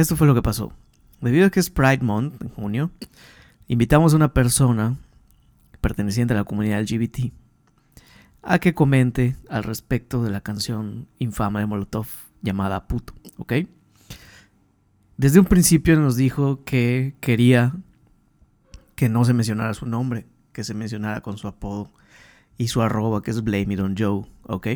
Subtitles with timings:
[0.00, 0.72] Esto fue lo que pasó.
[1.20, 2.90] Debido a que es Pride Month en junio,
[3.68, 4.96] invitamos a una persona
[5.82, 7.34] perteneciente a la comunidad LGBT
[8.42, 12.06] a que comente al respecto de la canción infame de Molotov
[12.40, 13.52] llamada Puto, ¿ok?
[15.18, 17.74] Desde un principio nos dijo que quería
[18.94, 21.90] que no se mencionara su nombre, que se mencionara con su apodo
[22.56, 24.66] y su arroba que es Blame It on Joe, ¿ok?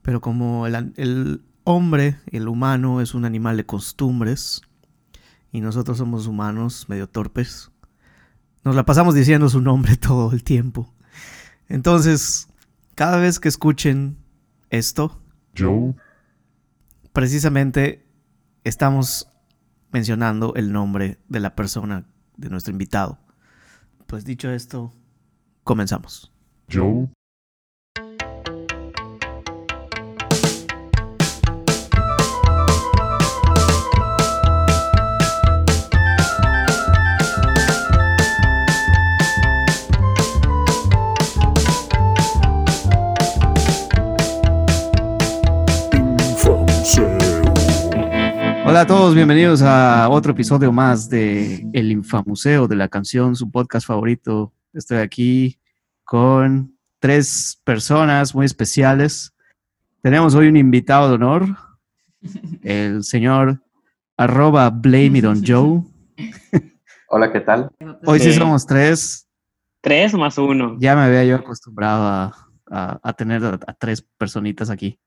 [0.00, 4.62] Pero como el, el hombre, el humano, es un animal de costumbres
[5.52, 7.70] y nosotros somos humanos medio torpes,
[8.64, 10.92] nos la pasamos diciendo su nombre todo el tiempo.
[11.68, 12.48] Entonces,
[12.94, 14.18] cada vez que escuchen
[14.70, 15.20] esto,
[15.56, 15.94] Joe,
[17.12, 18.06] precisamente
[18.64, 19.28] estamos
[19.90, 22.06] mencionando el nombre de la persona,
[22.36, 23.18] de nuestro invitado.
[24.06, 24.92] Pues dicho esto,
[25.64, 26.32] comenzamos.
[26.70, 27.08] Joe,
[48.72, 53.50] Hola a todos, bienvenidos a otro episodio más de El Infamuseo de la canción, su
[53.50, 54.50] podcast favorito.
[54.72, 55.58] Estoy aquí
[56.04, 59.34] con tres personas muy especiales.
[60.00, 61.46] Tenemos hoy un invitado de honor,
[62.62, 63.60] el señor
[64.16, 65.82] arroba blame it on Joe.
[67.08, 67.70] Hola, ¿qué tal?
[68.06, 68.38] Hoy sí Sí.
[68.38, 69.28] somos tres.
[69.82, 70.78] Tres más uno.
[70.80, 74.98] Ya me había yo acostumbrado a, a- a tener a, a tres personitas aquí.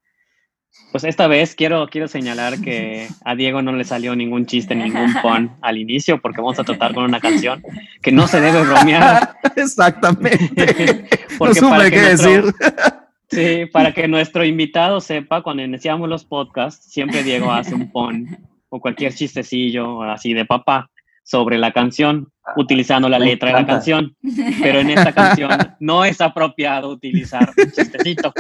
[0.92, 5.14] Pues esta vez quiero, quiero señalar que a Diego no le salió ningún chiste, ningún
[5.22, 7.62] pun al inicio, porque vamos a tratar con una canción
[8.02, 9.36] que no se debe bromear.
[9.58, 11.08] Exactamente.
[11.32, 12.54] no Porque supe para qué que nuestro- decir.
[13.28, 18.38] Sí, para que nuestro invitado sepa, cuando iniciamos los podcasts, siempre Diego hace un pun
[18.70, 20.90] o cualquier chistecillo así de papá
[21.24, 23.74] sobre la canción, utilizando la Me letra de la encanta.
[23.74, 24.16] canción.
[24.62, 28.32] Pero en esta canción no es apropiado utilizar un chistecito.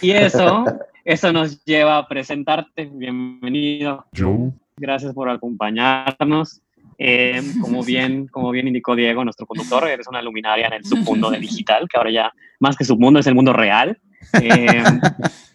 [0.00, 0.64] Y eso,
[1.04, 2.90] eso nos lleva a presentarte.
[2.92, 4.06] Bienvenido.
[4.16, 6.62] Joe, Gracias por acompañarnos.
[6.96, 11.30] Eh, como, bien, como bien indicó Diego, nuestro conductor, eres una luminaria en el submundo
[11.30, 13.98] de digital, que ahora ya más que submundo es el mundo real.
[14.40, 14.82] Eh,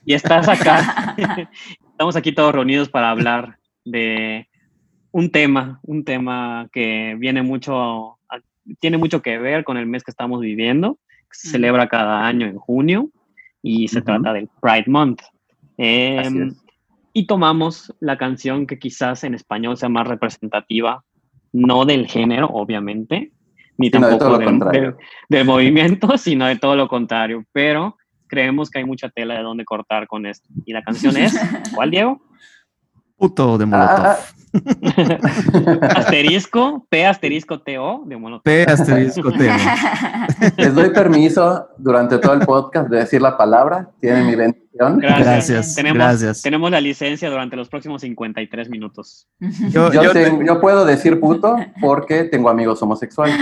[0.06, 1.16] y estás acá.
[1.92, 4.48] Estamos aquí todos reunidos para hablar de
[5.12, 8.20] un tema, un tema que viene mucho,
[8.80, 12.46] tiene mucho que ver con el mes que estamos viviendo, que se celebra cada año
[12.46, 13.10] en junio
[13.64, 15.22] y se trata del Pride Month.
[15.82, 16.56] Eh, es.
[17.14, 21.04] y tomamos la canción que quizás en español sea más representativa,
[21.54, 23.32] no del género, obviamente,
[23.78, 24.96] ni Sino de tampoco todo lo del, del-
[25.30, 27.46] del movimiento, sino de todo lo contrario.
[27.54, 27.96] Pero
[28.28, 30.48] creemos que hay mucha tela de dónde cortar con esto.
[30.66, 31.34] Y la canción es,
[31.74, 32.22] ¿cuál, Diego?
[33.20, 34.06] Puto de Molotov.
[34.06, 34.18] Ah,
[35.96, 38.44] Asterisco, P asterisco TO de Molotov.
[38.44, 39.50] P asterisco T.
[40.58, 43.90] Les doy permiso durante todo el podcast de decir la palabra.
[44.00, 44.98] Tienen mi bendición.
[45.00, 45.26] Gracias.
[45.28, 46.42] Gracias, Tenemos, gracias.
[46.42, 49.28] tenemos la licencia durante los próximos 53 minutos.
[49.70, 53.36] Yo, Yo, yo te- tengo- yo puedo decir puto porque tengo amigos homosexuales.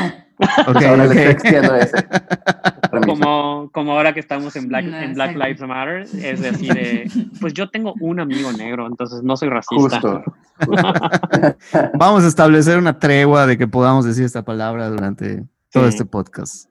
[0.68, 2.06] ok, Ahora les estoy ese.
[3.08, 5.36] Como, como ahora que estamos en Black, No, en Black.
[5.36, 10.00] Lives Matter, es decir, de, pues yo tengo un amigo negro, entonces no soy racista.
[10.00, 10.24] Justo.
[11.94, 15.90] Vamos a establecer una tregua de que podamos decir esta palabra durante todo Sí.
[15.90, 16.70] este podcast.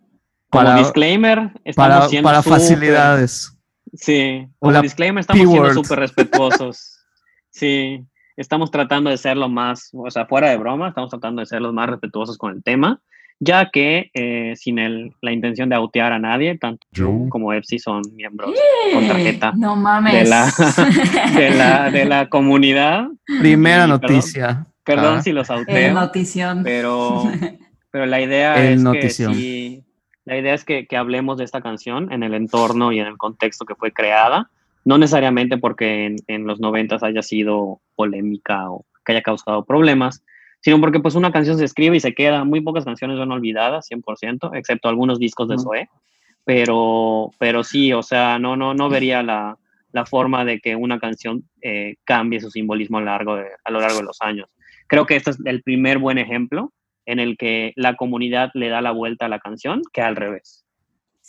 [0.51, 3.53] Como Para, disclaimer, estamos para, siendo para súper- facilidades.
[3.95, 6.99] Sí, O como la disclaimer, estamos siendo súper respetuosos.
[7.51, 8.05] Sí,
[8.37, 11.63] estamos tratando de ser lo más, o sea, fuera de broma, estamos tratando de ser
[11.63, 13.01] los más respetuosos con el tema,
[13.39, 17.79] ya que eh, sin el, la intención de autear a nadie, tanto Joe, como Epsi
[17.79, 18.51] son miembros
[18.95, 20.13] con tarjeta No mames.
[20.15, 20.47] de la,
[21.37, 23.09] de la, de la comunidad.
[23.41, 24.67] Primera noticia.
[24.85, 25.23] Perdón Ah.
[25.23, 26.63] si los Eh, auteo, notición.
[26.65, 27.25] pero,
[27.91, 29.33] pero la idea El es notición.
[29.33, 29.85] que sí,
[30.25, 33.17] la idea es que, que hablemos de esta canción en el entorno y en el
[33.19, 34.49] contexto que fue creada,
[34.85, 40.23] no necesariamente porque en, en los noventas haya sido polémica o que haya causado problemas,
[40.61, 43.89] sino porque pues una canción se escribe y se queda, muy pocas canciones son olvidadas,
[43.91, 45.59] 100%, excepto algunos discos de.
[45.59, 45.89] Zoé,
[46.45, 49.59] pero, pero sí, o sea, no, no, no vería la,
[49.97, 53.71] la forma de que una canción eh, cambie su simbolismo a, lo largo de, a
[53.71, 54.49] lo largo de los años.
[54.89, 56.73] Creo que este es el primer buen ejemplo
[57.07, 60.66] en el que la comunidad le da la vuelta a la canción que al revés.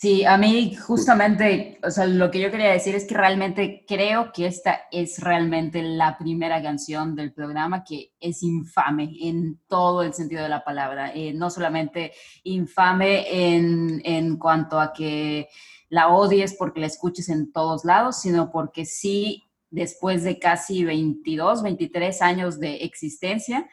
[0.00, 4.30] Sí, a mí justamente, o sea, lo que yo quería decir es que realmente creo
[4.32, 10.14] que esta es realmente la primera canción del programa que es infame en todo el
[10.14, 11.12] sentido de la palabra.
[11.12, 12.12] Eh, no solamente
[12.44, 15.48] infame en, en cuanto a que
[15.88, 21.60] la odies porque la escuches en todos lados, sino porque sí después de casi 22,
[21.64, 23.68] 23 años de existencia.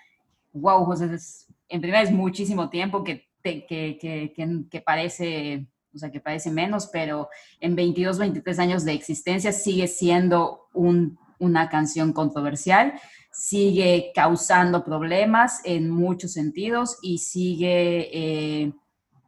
[0.54, 4.34] Wow, José, es, en primera es muchísimo tiempo que, que, que,
[4.72, 9.88] que, parece, o sea, que parece menos, pero en 22, 23 años de existencia sigue
[9.88, 12.94] siendo un, una canción controversial,
[13.32, 18.74] sigue causando problemas en muchos sentidos y sigue, eh,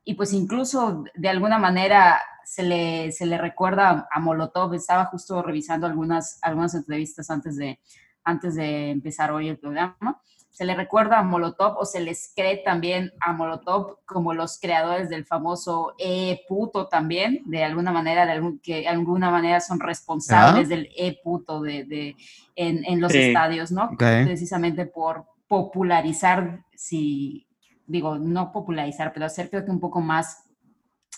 [0.03, 4.73] y pues incluso de alguna manera se le, se le recuerda a Molotov.
[4.73, 7.79] Estaba justo revisando algunas, algunas entrevistas antes de,
[8.23, 10.21] antes de empezar hoy el programa.
[10.57, 15.07] Se le recuerda a Molotov o se les cree también a Molotov como los creadores
[15.07, 19.79] del famoso E puto también, de alguna manera, de algún, que de alguna manera son
[19.79, 22.15] responsables del E puto de, de
[22.55, 23.91] en, en, los estadios, ¿no?
[23.99, 27.45] Precisamente por popularizar, si
[27.85, 30.43] digo, no popularizar, pero hacer creo que un poco más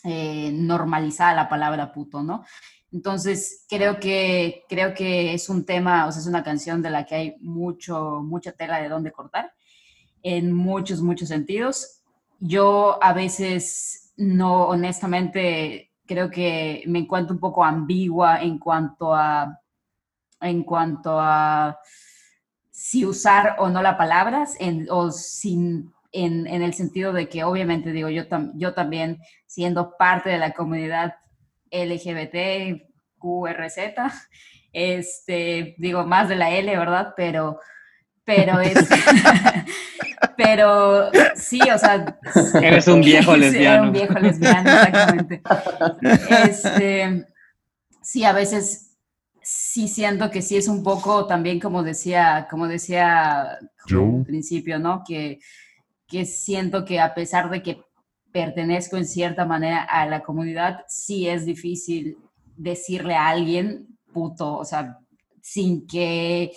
[0.03, 2.43] eh, normalizada la palabra puto, ¿no?
[2.91, 7.05] Entonces, creo que, creo que es un tema, o sea, es una canción de la
[7.05, 9.53] que hay mucho, mucha tela de dónde cortar,
[10.23, 12.01] en muchos, muchos sentidos.
[12.39, 19.59] Yo a veces no, honestamente, creo que me encuentro un poco ambigua en cuanto a,
[20.41, 21.79] en cuanto a
[22.71, 27.43] si usar o no la palabra, en, o sin en, en, el sentido de que
[27.43, 28.23] obviamente digo, yo,
[28.55, 31.15] yo también siendo parte de la comunidad
[31.71, 32.81] LGBT,
[33.17, 33.77] QRZ,
[34.71, 37.13] este, digo, más de la L, ¿verdad?
[37.15, 37.59] Pero,
[38.23, 38.77] pero es,
[40.37, 42.17] pero sí, o sea.
[42.61, 43.83] Eres un viejo lesbiano.
[43.83, 45.41] un viejo lesbiano, exactamente.
[46.43, 47.27] Este,
[48.01, 48.97] sí, a veces
[49.41, 53.57] sí siento que sí es un poco también como decía, como decía
[53.89, 55.03] al principio, ¿no?
[55.07, 55.39] Que
[56.09, 57.81] que siento que a pesar de que
[58.31, 62.17] pertenezco en cierta manera a la comunidad, sí es difícil
[62.55, 64.97] decirle a alguien puto, o sea,
[65.41, 66.51] sin que,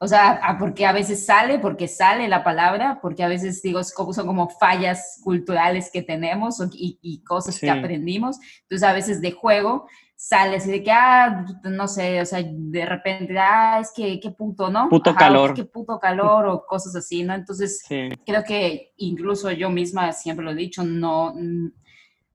[0.00, 4.26] o sea, porque a veces sale, porque sale la palabra, porque a veces digo, son
[4.26, 9.86] como fallas culturales que tenemos y, cosas que aprendimos, entonces a veces de juego
[10.16, 14.30] sale así de que, ah, no sé, o sea, de repente, ah, es que, qué
[14.30, 14.88] puto, ¿no?
[14.88, 15.52] Puto calor.
[15.52, 17.34] Qué puto calor o cosas así, ¿no?
[17.34, 21.34] Entonces, creo que incluso yo misma siempre lo he dicho, no,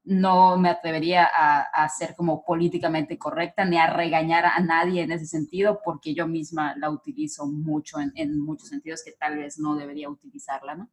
[0.04, 5.26] no me atrevería a, ser como políticamente correcta ni a regañar a nadie en ese
[5.26, 9.76] sentido, porque yo misma la utilizo mucho en, en muchos sentidos que tal vez no
[9.76, 10.90] debería utilizarla, ¿no?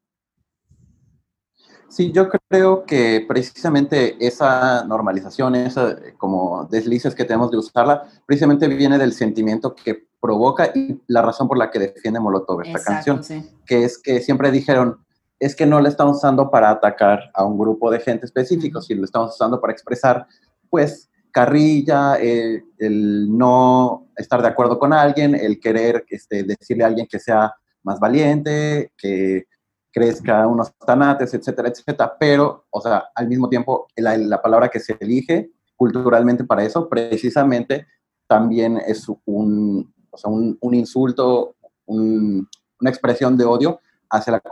[1.89, 8.69] Sí, yo creo que precisamente esa normalización, esa como deslices que tenemos de usarla, precisamente
[8.69, 13.21] viene del sentimiento que provoca y la razón por la que defiende Molotov esta canción,
[13.65, 14.99] que es que siempre dijeron,
[15.41, 19.01] es que no la estamos usando para atacar a un grupo de gente específico, sino
[19.01, 20.27] lo estamos usando para expresar,
[20.69, 26.89] pues, carrilla, eh, el no estar de acuerdo con alguien, el querer este, decirle a
[26.89, 29.47] alguien que sea más valiente, que
[29.93, 34.81] crezca unos tanates, etcétera, etcétera, pero, o sea, al mismo tiempo, la, la palabra que
[34.81, 37.87] se elige culturalmente para eso, precisamente,
[38.27, 41.57] también es un, o sea, un, un insulto,
[41.87, 42.49] un,
[42.81, 43.81] una expresión de odio
[44.11, 44.43] hacia la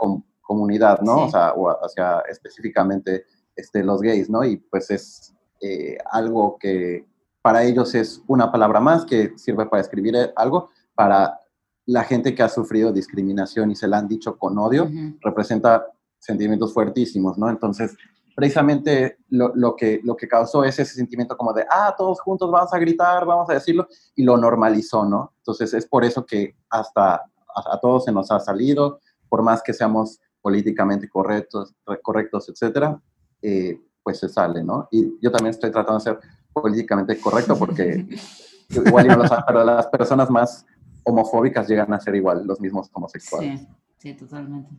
[0.41, 1.25] comunidad, ¿no?
[1.25, 3.25] O sea, o hacia específicamente
[3.55, 4.43] este, los gays, ¿no?
[4.43, 7.05] Y pues es eh, algo que
[7.41, 11.39] para ellos es una palabra más que sirve para escribir algo, para
[11.87, 14.89] la gente que ha sufrido discriminación y se la han dicho con odio,
[15.21, 15.87] representa
[16.19, 17.49] sentimientos fuertísimos, ¿no?
[17.49, 17.95] Entonces,
[18.35, 22.51] precisamente lo, lo, que, lo que causó es ese sentimiento como de, ah, todos juntos
[22.51, 25.33] vamos a gritar, vamos a decirlo, y lo normalizó, ¿no?
[25.37, 27.23] Entonces, es por eso que hasta
[27.55, 33.01] a, todos se nos ha salido, por más que seamos políticamente correctos, correctos etcétera,
[33.41, 34.87] eh, pues se sale, ¿no?
[34.91, 36.19] Y yo también estoy tratando de ser
[36.53, 38.07] políticamente correcto porque
[38.69, 40.65] igual no lo saben, pero las personas más
[41.07, 43.61] homofóbicas llegan a ser igual los mismos homosexuales.
[43.61, 44.69] Sí, sí, totalmente.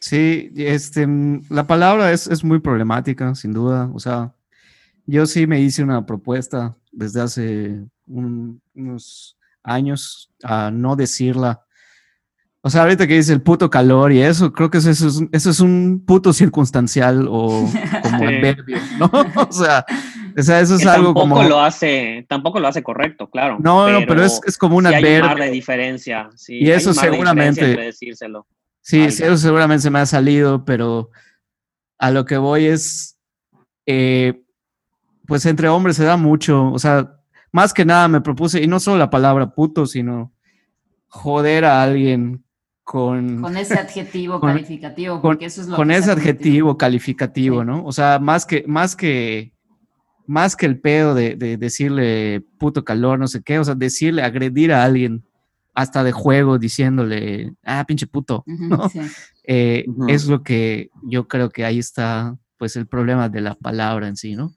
[0.00, 1.06] Sí, este,
[1.50, 3.90] la palabra es, es muy problemática, sin duda.
[3.92, 4.32] O sea,
[5.06, 11.64] yo sí me hice una propuesta desde hace unos años a no decirla.
[12.60, 15.50] O sea, ahorita que dice el puto calor y eso, creo que eso es, eso
[15.50, 17.68] es un puto circunstancial o
[18.02, 19.10] como adverbio, ¿no?
[19.48, 19.84] O sea,
[20.38, 21.42] o sea, eso es algo tampoco como...
[21.42, 23.58] Lo hace, tampoco lo hace correcto, claro.
[23.60, 26.28] No, pero, no, pero es, es como una sí hay un mar de diferencia.
[26.36, 27.76] Sí, y eso seguramente...
[27.76, 28.46] decírselo
[28.80, 31.10] sí, eso seguramente se me ha salido, pero
[31.98, 33.18] a lo que voy es...
[33.86, 34.42] Eh,
[35.26, 37.18] pues entre hombres se da mucho, o sea,
[37.52, 40.32] más que nada me propuse, y no solo la palabra puto, sino
[41.08, 42.44] joder a alguien
[42.84, 43.42] con...
[43.42, 47.84] Con ese adjetivo calificativo, porque eso es lo Con ese adjetivo calificativo, ¿no?
[47.84, 49.52] O sea, más que, más que
[50.28, 54.74] más que el pedo de, decirle puto calor, no sé qué, o sea, decirle, agredir
[54.74, 55.24] a alguien
[55.74, 58.88] hasta de juego diciéndole, ah, pinche puto, ¿no?
[59.50, 64.06] Eh, es lo que yo creo que ahí está, pues, el problema de la palabra
[64.06, 64.52] en sí, ¿no?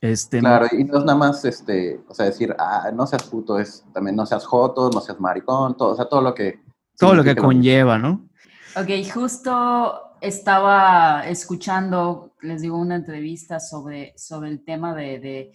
[0.00, 3.58] Este, claro, y no es nada más, este, o sea, decir, ah, no seas puto,
[3.58, 6.60] es también no seas joto, no seas maricón, todo, o sea, todo lo que...
[6.96, 8.28] Todo lo que conlleva, ¿no?
[8.76, 15.52] Ok, justo estaba escuchando, les digo, una entrevista sobre, sobre el tema de, de,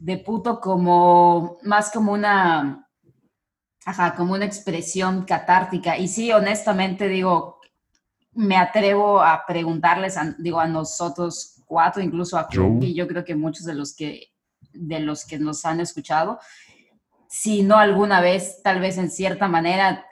[0.00, 2.88] de puto como, más como una,
[3.84, 5.96] ajá, como una expresión catártica.
[5.96, 7.60] Y sí, honestamente digo,
[8.32, 12.48] me atrevo a preguntarles, digo, a nosotros cuatro, incluso a
[12.80, 14.32] y yo creo que muchos de los que,
[14.72, 16.38] de los que nos han escuchado,
[17.28, 20.04] si no alguna vez, tal vez en cierta manera,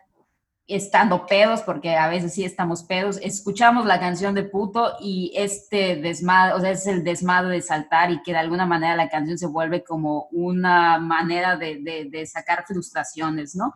[0.68, 5.96] estando pedos, porque a veces sí estamos pedos, escuchamos la canción de puto y este
[5.96, 9.38] desmadre, o sea, es el desmadre de saltar y que de alguna manera la canción
[9.38, 13.72] se vuelve como una manera de, de, sacar frustraciones, ¿no?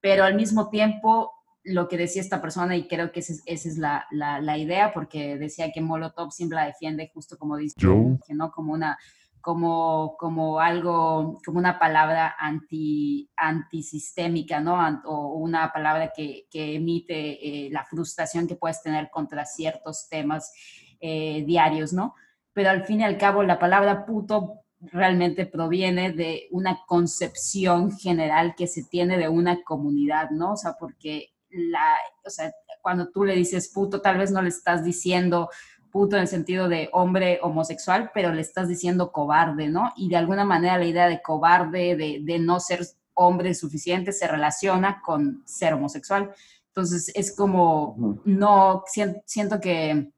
[0.00, 1.32] Pero al mismo tiempo,
[1.62, 5.38] lo que decía esta persona, y creo que esa es, la, la, la, idea, porque
[5.38, 8.98] decía que Molotov siempre la defiende justo como dice, que no como una
[9.44, 15.02] como, como algo, como una palabra anti, antisistémica, ¿no?
[15.04, 20.50] O una palabra que, que emite eh, la frustración que puedes tener contra ciertos temas
[20.98, 22.14] eh, diarios, ¿no?
[22.54, 28.54] Pero al fin y al cabo, la palabra puto realmente proviene de una concepción general
[28.56, 30.52] que se tiene de una comunidad, ¿no?
[30.52, 34.48] O sea, porque la, o sea, cuando tú le dices puto, tal vez no le
[34.48, 35.50] estás diciendo
[35.94, 39.92] puto en el sentido de hombre homosexual, pero le estás diciendo cobarde, ¿no?
[39.94, 42.84] Y de alguna manera la idea de cobarde, de, no ser
[43.14, 46.34] hombre suficiente, se relaciona con ser homosexual.
[46.66, 48.82] Entonces es como, no,
[49.24, 50.10] siento que,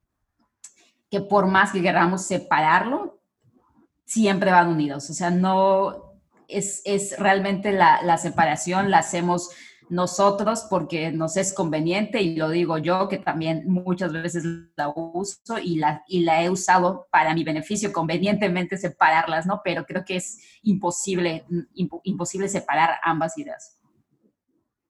[1.11, 3.19] que por más que queramos separarlo,
[4.07, 5.11] siempre van unidos.
[5.11, 6.15] O sea, no
[6.49, 9.51] es, es realmente la, la separación, la hacemos
[9.89, 14.45] nosotros porque nos es conveniente y lo digo yo que también muchas veces
[14.77, 19.61] la uso y la, y la he usado para mi beneficio, convenientemente separarlas, ¿no?
[19.65, 21.45] Pero creo que es imposible,
[22.05, 23.79] imposible separar ambas ideas.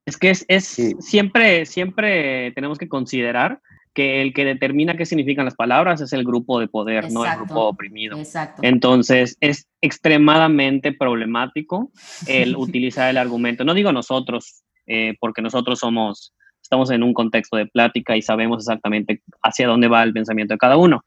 [0.07, 3.61] Es que es, es siempre, siempre tenemos que considerar
[3.97, 7.35] que el que determina qué significan las palabras es el grupo de poder, no el
[7.35, 8.19] grupo oprimido.
[8.19, 8.61] Exacto.
[8.63, 11.91] Entonces, es extremadamente problemático
[12.27, 13.65] el utilizar el argumento.
[13.65, 18.63] No digo nosotros, eh, porque nosotros somos, estamos en un contexto de plática y sabemos
[18.63, 21.05] exactamente hacia dónde va el pensamiento de cada uno.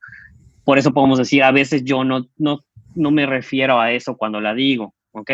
[0.63, 2.59] Por eso podemos decir, a veces yo no, no,
[2.95, 5.31] no me refiero a eso cuando la digo, ¿ok?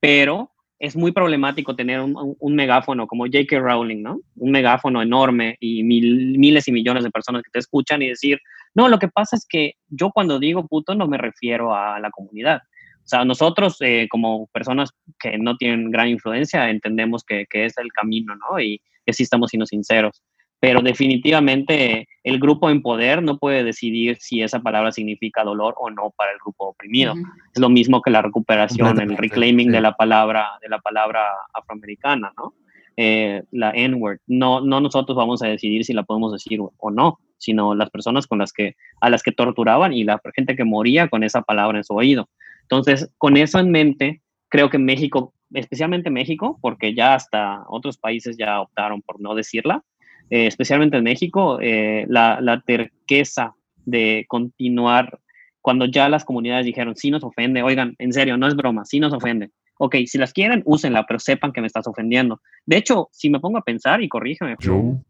[0.00, 3.58] Pero es muy problemático tener un, un megáfono como J.K.
[3.60, 4.20] Rowling, ¿no?
[4.36, 8.40] Un megáfono enorme y mil, miles y millones de personas que te escuchan y decir,
[8.74, 12.10] no, lo que pasa es que yo cuando digo puto no me refiero a la
[12.10, 12.62] comunidad,
[13.04, 17.76] o sea, nosotros eh, como personas que no tienen gran influencia entendemos que, que, es
[17.78, 18.60] el camino, ¿no?
[18.60, 20.22] Y que sí estamos siendo sinceros.
[20.60, 25.90] Pero definitivamente el grupo en poder no puede decidir si esa palabra significa dolor o
[25.90, 27.14] no para el grupo oprimido.
[27.52, 32.32] Es lo mismo que la recuperación, el reclaiming de la palabra de la palabra afroamericana,
[32.36, 32.54] ¿no?
[32.96, 34.20] Eh, la N-word.
[34.28, 38.28] No, no nosotros vamos a decidir si la podemos decir o no, sino las personas
[38.28, 41.78] con las que, a las que torturaban y la gente que moría con esa palabra
[41.78, 42.28] en su oído.
[42.72, 48.38] Entonces, con eso en mente, creo que México, especialmente México, porque ya hasta otros países
[48.38, 49.84] ya optaron por no decirla,
[50.30, 55.20] eh, especialmente en México, eh, la, la terqueza de continuar
[55.60, 59.00] cuando ya las comunidades dijeron, sí nos ofende, oigan, en serio, no es broma, sí
[59.00, 59.50] nos ofende.
[59.78, 62.40] Ok, si las quieren, úsenla, pero sepan que me estás ofendiendo.
[62.64, 64.56] De hecho, si me pongo a pensar, y corrígeme,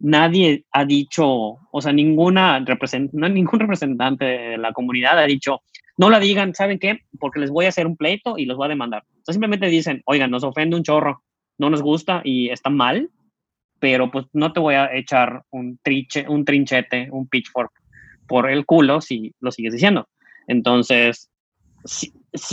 [0.00, 2.58] nadie ha dicho, o sea, ninguna
[3.12, 5.60] no, ningún representante de la comunidad ha dicho,
[5.96, 7.00] no la digan, ¿saben qué?
[7.18, 9.04] Porque les voy a hacer un pleito y los voy a demandar.
[9.22, 11.22] Sea, simplemente dicen, oigan, nos ofende un chorro,
[11.58, 13.10] no nos gusta y está mal,
[13.78, 17.72] pero pues no te voy a echar un, triche, un trinchete, un pitchfork
[18.26, 20.08] por el culo si lo sigues diciendo.
[20.46, 21.30] Entonces,
[21.84, 22.12] sí,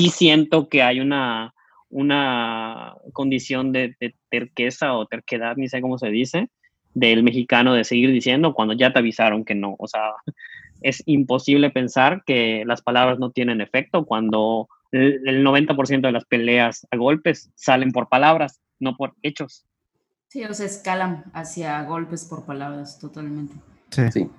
[0.10, 1.54] siento que hay una,
[1.90, 6.50] una condición de, de, terqueza o terquedad, ni sé cómo se dice,
[6.94, 9.76] del mexicano de seguir diciendo cuando ya te avisaron que no.
[9.80, 10.14] O sea,
[10.82, 16.88] es imposible pensar que las palabras no tienen efecto cuando el 90% de las peleas
[16.92, 19.66] a golpes salen por palabras, no por hechos.
[20.30, 23.56] Sí, o sea, escalan hacia golpes por palabras, totalmente.
[24.12, 24.30] Sí.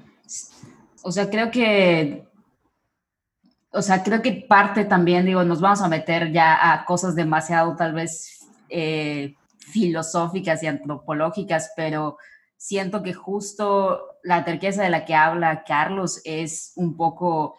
[1.03, 2.25] O sea, creo que,
[3.73, 7.75] o sea, creo que parte también, digo, nos vamos a meter ya a cosas demasiado
[7.75, 12.19] tal vez eh, filosóficas y antropológicas, pero
[12.61, 17.59] siento que justo la terqueza de la que habla Carlos es un poco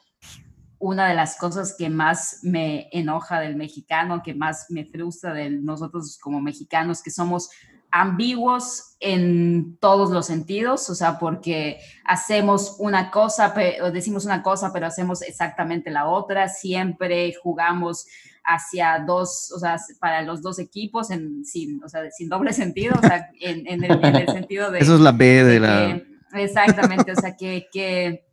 [0.78, 5.50] una de las cosas que más me enoja del mexicano, que más me frustra de
[5.50, 7.50] nosotros como mexicanos, que somos
[7.90, 13.56] ambiguos en todos los sentidos, o sea, porque hacemos una cosa,
[13.92, 18.06] decimos una cosa, pero hacemos exactamente la otra, siempre jugamos
[18.44, 22.96] hacia dos, o sea, para los dos equipos, en, sin, o sea, sin doble sentido,
[22.98, 24.80] o sea, en, el, sentido de...
[24.80, 26.02] Eso es la B de, la...
[26.34, 28.26] exactamente, o sea, que, que,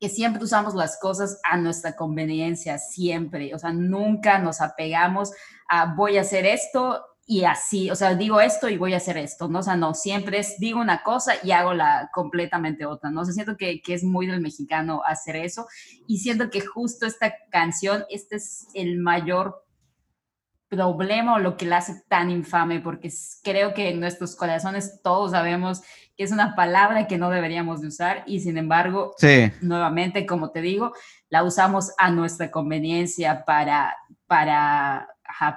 [0.00, 5.32] que siempre usamos las cosas a nuestra conveniencia, siempre, o sea, nunca nos apegamos
[5.68, 9.16] a voy a hacer esto y así, o sea, digo esto y voy a hacer
[9.16, 9.60] esto, ¿no?
[9.60, 13.20] O sea, no, siempre es, digo una cosa y hago la completamente otra, ¿no?
[13.20, 15.68] O sea, siento que, que, es muy del mexicano hacer eso
[16.08, 19.64] y siento que justo esta canción, este es el mayor
[20.68, 23.12] problema o lo que la hace tan infame, porque
[23.44, 25.82] creo que en nuestros corazones todos sabemos
[26.16, 29.52] que es una palabra que no deberíamos de usar y sin embargo, sí.
[29.60, 30.94] nuevamente, como te digo,
[31.28, 33.96] la usamos a nuestra conveniencia para,
[34.26, 35.08] para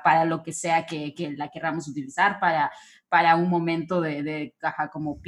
[0.03, 2.71] para lo que sea que, que, la queramos utilizar, para,
[3.09, 4.55] para un momento de, de
[4.91, 5.19] como,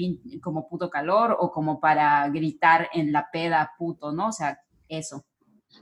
[0.42, 4.30] como puto calor o como para gritar en la peda puto, ¿no?
[4.30, 5.26] O sea, eso.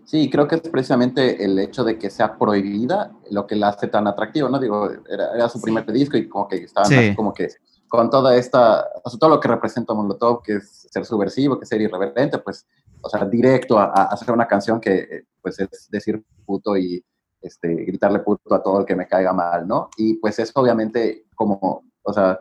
[0.06, 3.88] Sí, creo que es precisamente el hecho de que sea prohibida lo que la hace
[3.88, 4.60] tan atractivo, ¿no?
[4.60, 7.50] Digo, era, su primer disco y como que estaban como que
[7.88, 11.64] con toda esta, o sea, todo lo que representa Molotov, que es ser subversivo, que
[11.64, 12.66] es ser irreverente, pues,
[13.02, 17.06] o sea, directo a, a hacer una canción que, pues, es decir puto y,
[17.44, 19.90] este, gritarle puto a todo el que me caiga mal, ¿no?
[19.98, 22.40] Y pues eso obviamente como, o sea,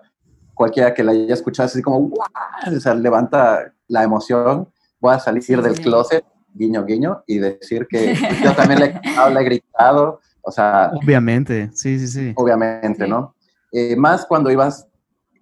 [0.54, 2.76] cualquiera que la haya escuchado así como, ¡guau!
[2.76, 4.68] O sea, levanta la emoción,
[5.00, 9.00] voy a salir del closet, guiño, guiño, y decir que yo también le,
[9.32, 10.92] le he gritado, o sea...
[10.94, 12.32] Obviamente, sí, sí, sí.
[12.36, 13.34] Obviamente, ¿no?
[13.72, 14.86] Eh, más cuando ibas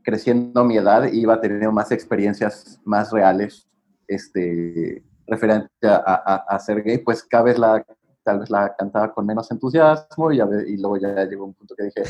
[0.02, 3.69] creciendo mi edad, iba teniendo más experiencias más reales,
[4.09, 7.85] este, referente a, a, a, ser gay, pues cada vez la
[8.23, 11.85] tal vez la cantaba con menos entusiasmo y, y luego ya llegó un punto que
[11.85, 12.03] dije,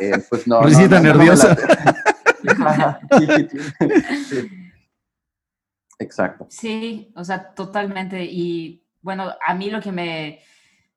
[0.00, 0.60] eh, pues no.
[0.62, 1.56] no, no, nerviosa.
[5.98, 6.46] Exacto.
[6.50, 8.22] Sí, o sea, totalmente.
[8.24, 10.40] Y bueno, a mí lo que me,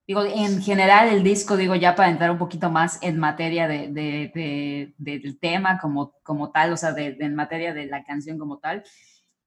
[0.05, 3.87] digo, en general el disco, digo, ya para entrar un poquito más en materia de,
[3.89, 8.57] de, de, del tema como, como tal, o sea, en materia de la canción como
[8.57, 8.83] tal,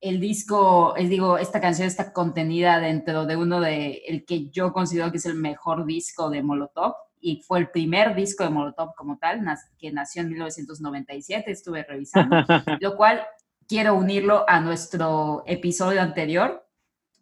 [0.02, 4.72] el disco, es, digo, esta canción está contenida dentro de uno de el que yo
[4.72, 8.94] considero que es el mejor disco de Molotov y fue el primer disco de Molotov
[8.96, 9.40] como tal,
[9.78, 12.36] que nació en 1997, estuve revisando,
[12.80, 13.22] lo cual
[13.68, 16.66] quiero unirlo a nuestro episodio anterior,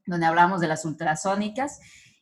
[0.06, 1.80] donde hablamos de las ultrasónicas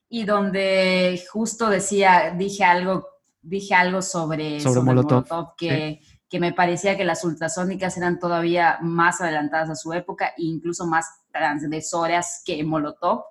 [0.08, 3.06] y donde justo decía, dije algo,
[3.40, 9.20] dije algo sobre, sobre, Molotov, que que me parecía que las ultrasónicas eran todavía más
[9.20, 13.24] adelantadas a su época e incluso más transgresoras que Molotov,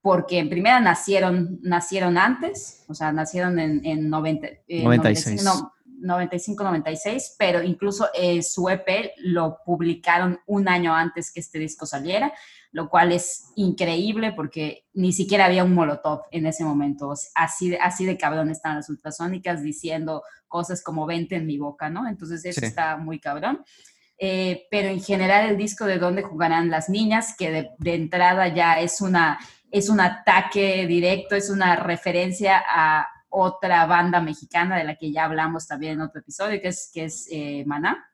[0.00, 5.44] porque en primera nacieron, nacieron antes, o sea, nacieron en, en 90, 96.
[6.02, 12.32] 95-96, pero incluso eh, su EP lo publicaron un año antes que este disco saliera,
[12.72, 17.14] lo cual es increíble porque ni siquiera había un molotov en ese momento.
[17.34, 21.88] Así de, así de cabrón están las ultrasónicas diciendo cosas como vente en mi boca,
[21.88, 22.08] ¿no?
[22.08, 23.64] Entonces eso está muy cabrón.
[24.18, 28.48] Eh, pero en general el disco de dónde jugarán las niñas, que de, de entrada
[28.48, 29.38] ya es una
[29.72, 35.24] es un ataque directo, es una referencia a otra banda mexicana de la que ya
[35.24, 38.08] hablamos también en otro episodio, que es, que es eh, Maná.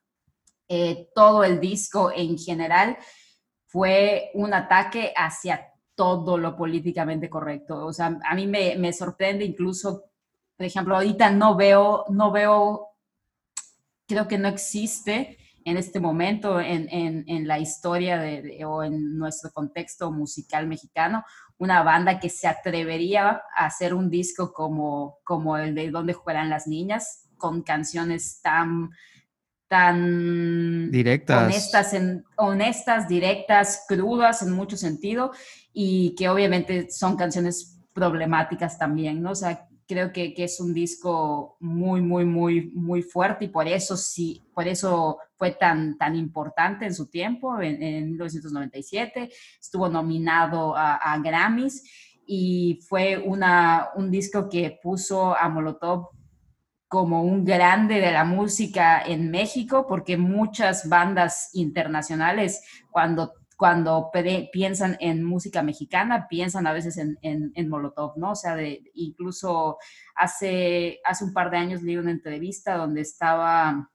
[0.68, 2.96] Eh, todo el disco en general
[3.66, 7.85] fue un ataque hacia todo lo políticamente correcto.
[7.87, 10.04] O sea, a mí me, me sorprende incluso,
[10.57, 12.88] por ejemplo, ahorita no veo, no veo,
[14.07, 15.37] creo que no existe
[15.68, 21.24] en este momento en, en, en la historia de, o en nuestro contexto musical mexicano,
[21.59, 26.48] una banda que se atrevería a hacer un disco como, como el de Donde jugarán
[26.48, 28.90] las niñas, con canciones tan
[29.68, 35.31] tan directas, honestas, en, honestas, directas, crudas en mucho sentido
[35.74, 39.33] y que obviamente son canciones problemáticas también, ¿no?
[39.33, 43.66] O sea, creo que, que, es un disco muy, muy, muy, muy fuerte y por
[43.66, 49.88] eso sí, por eso fue tan, tan importante en su tiempo, en, en 1997, estuvo
[49.88, 51.83] nominado a, a, Grammys
[52.27, 56.11] y fue una, un disco que puso a Molotov
[56.87, 64.12] como un grande de la música en México, porque muchas bandas internacionales cuando cuando
[64.53, 68.31] piensan en música mexicana, piensan a veces en, en, Molotov, ¿no?
[68.31, 69.79] O sea, de, incluso
[70.14, 73.90] hace, hace un par de años leí una entrevista donde estaba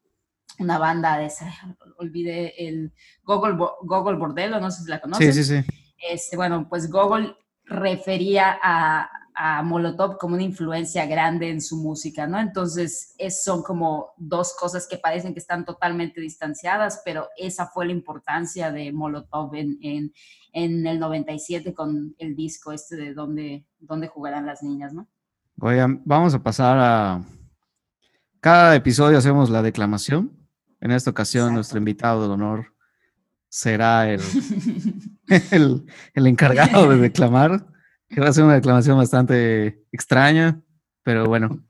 [0.59, 1.49] una banda de esa,
[1.95, 2.91] olvidé el
[3.23, 5.33] Google, Google Bordello, no sé si la conoces.
[5.33, 5.65] Sí, sí, sí.
[6.11, 12.27] Este, bueno, pues Google refería a, a Molotov como una influencia grande en su música,
[12.27, 12.39] ¿no?
[12.39, 17.85] Entonces, es, son como dos cosas que parecen que están totalmente distanciadas, pero esa fue
[17.85, 20.13] la importancia de Molotov en, en,
[20.53, 25.07] en el 97 con el disco este de Dónde, dónde jugarán las niñas, ¿no?
[25.59, 27.21] Oigan, vamos a pasar a...
[28.39, 30.37] Cada episodio hacemos la declamación.
[30.81, 31.55] En esta ocasión, Exacto.
[31.55, 32.73] nuestro invitado de honor
[33.47, 34.19] será el,
[35.51, 37.67] el, el encargado de declamar,
[38.13, 40.61] que va a ser una declamación bastante extraña,
[41.03, 41.63] pero bueno,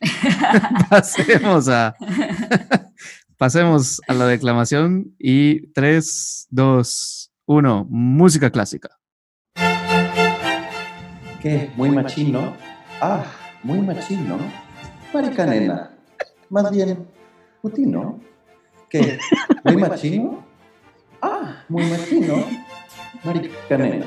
[0.90, 1.96] pasemos a,
[3.38, 8.90] pasemos a la declamación y 3, 2, 1, música clásica.
[11.40, 11.70] ¿Qué?
[11.76, 12.54] ¿Muy machino?
[13.00, 13.24] Ah,
[13.62, 14.38] muy machino.
[15.14, 15.90] Marica nena.
[16.50, 17.06] Más bien,
[17.62, 18.20] putino.
[18.90, 19.18] ¿Qué?
[19.64, 20.44] ¿Muy machino?
[21.22, 22.44] Ah, muy machino.
[23.24, 24.06] Marica nena.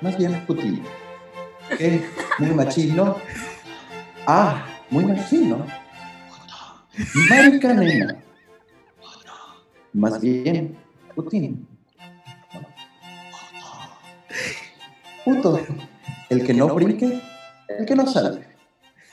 [0.00, 0.99] Más bien, putino.
[1.76, 2.04] ¿Qué?
[2.38, 3.16] ¿Muy machino?
[4.26, 5.66] Ah, muy machino.
[7.28, 8.16] Marica nena.
[9.92, 10.76] Más bien,
[11.14, 11.56] putino.
[15.24, 15.60] Puto.
[16.28, 17.20] El que no brinque,
[17.68, 18.46] el que no salve.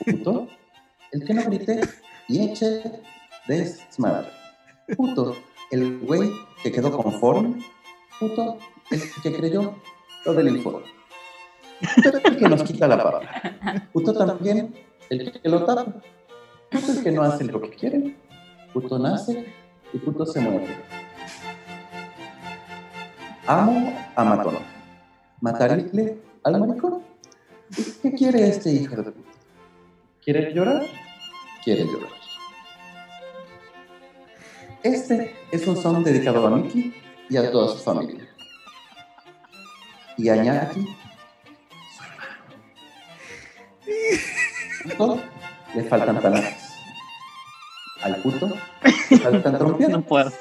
[0.04, 0.48] Puto.
[1.12, 1.80] El que no grite
[2.28, 2.82] y eche
[3.46, 4.28] desmadre.
[4.96, 5.36] Puto.
[5.70, 6.30] El güey
[6.62, 7.64] que quedó conforme.
[8.18, 8.58] Puto.
[8.90, 9.74] El que creyó
[10.24, 10.97] lo del informe.
[11.80, 13.88] Puto el que nos quita la palabra.
[13.92, 14.74] Puto también
[15.10, 15.86] el que lo tapa.
[16.70, 18.16] Puto el que no hace lo que quiere.
[18.72, 19.52] Puto nace
[19.92, 20.76] y puto se muere.
[23.46, 24.58] Amo a matón.
[25.40, 27.02] Matarle al maricón.
[28.02, 29.30] ¿Qué quiere este hijo de puta?
[30.22, 30.82] ¿Quiere llorar?
[31.64, 32.18] Quiere llorar.
[34.82, 36.94] Este es un son dedicado a Miki
[37.28, 38.28] y a toda su familia.
[40.16, 40.86] Y a Ñaki,
[44.98, 45.20] Puto,
[45.74, 46.74] le faltan tanates.
[48.02, 48.48] Al puto
[49.10, 50.04] le faltan No trompeadas.
[50.04, 50.32] puedo.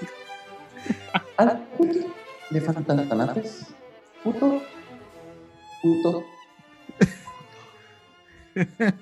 [1.38, 2.00] Al puto
[2.50, 3.68] le faltan tanates.
[4.24, 4.62] Puto,
[5.82, 6.24] puto,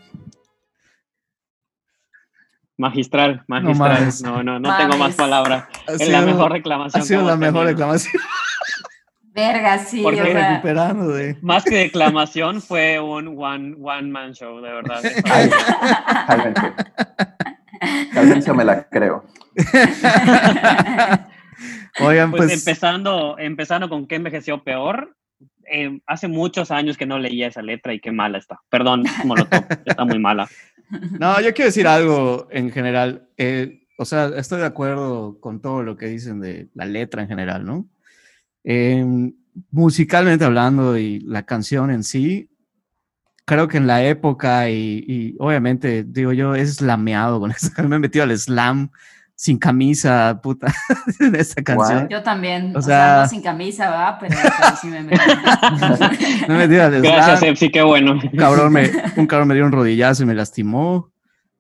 [2.78, 3.94] Magistral, magistral.
[3.94, 4.22] mames.
[4.22, 5.64] No, no, no, tengo más palabras.
[5.88, 7.02] Es la mejor reclamación.
[7.02, 8.10] Ha sido la mejor tenido.
[9.36, 11.38] Verga, sí, Porque o sea, Recuperando de...
[11.42, 15.02] Más que declamación, fue un one, one man show, de verdad.
[16.28, 16.74] Cálmense.
[18.14, 19.26] Cálmense me la creo.
[22.00, 22.54] Oigan, Pues, pues...
[22.60, 25.16] empezando, empezando con qué envejeció peor.
[25.70, 28.60] eh, hace muchos años que no leía esa letra y qué mala está.
[28.70, 30.48] Perdón, Molotov, está muy mala.
[31.20, 33.28] No, yo quiero decir algo en general.
[33.38, 37.28] Eh, o sea, estoy de acuerdo con todo lo que dicen de la letra en
[37.28, 37.88] general, ¿no?
[38.66, 39.06] Eh,
[39.72, 42.50] musicalmente hablando y la canción en sí,
[43.46, 47.70] creo que en la época y, y obviamente, digo yo, es slameado con eso.
[47.88, 48.90] Me he metido al slam
[49.38, 50.74] sin camisa, puta,
[51.20, 52.08] en esta canción.
[52.10, 55.18] yo también, O o sea, sea- no sin camisa, va, pero, pero sí me metí.
[56.48, 57.52] Me he metido al Gracias, slam.
[57.52, 58.14] Epsi, qué bueno.
[58.14, 61.12] un cabrón me, un cabrón me dio un rodillazo y me lastimó.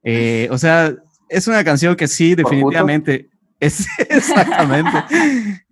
[0.03, 0.93] Eh, o sea,
[1.29, 3.29] es una canción que sí, definitivamente.
[3.59, 4.97] Es, exactamente.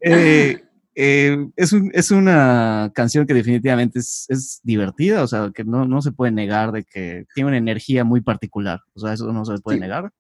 [0.02, 0.63] Eh,
[0.96, 5.86] eh, es, un- es una canción que definitivamente es, es divertida, o sea, que no,
[5.86, 9.44] no se puede negar de que tiene una energía muy particular, o sea, eso no
[9.46, 9.82] se puede Sí.
[9.82, 10.12] negar.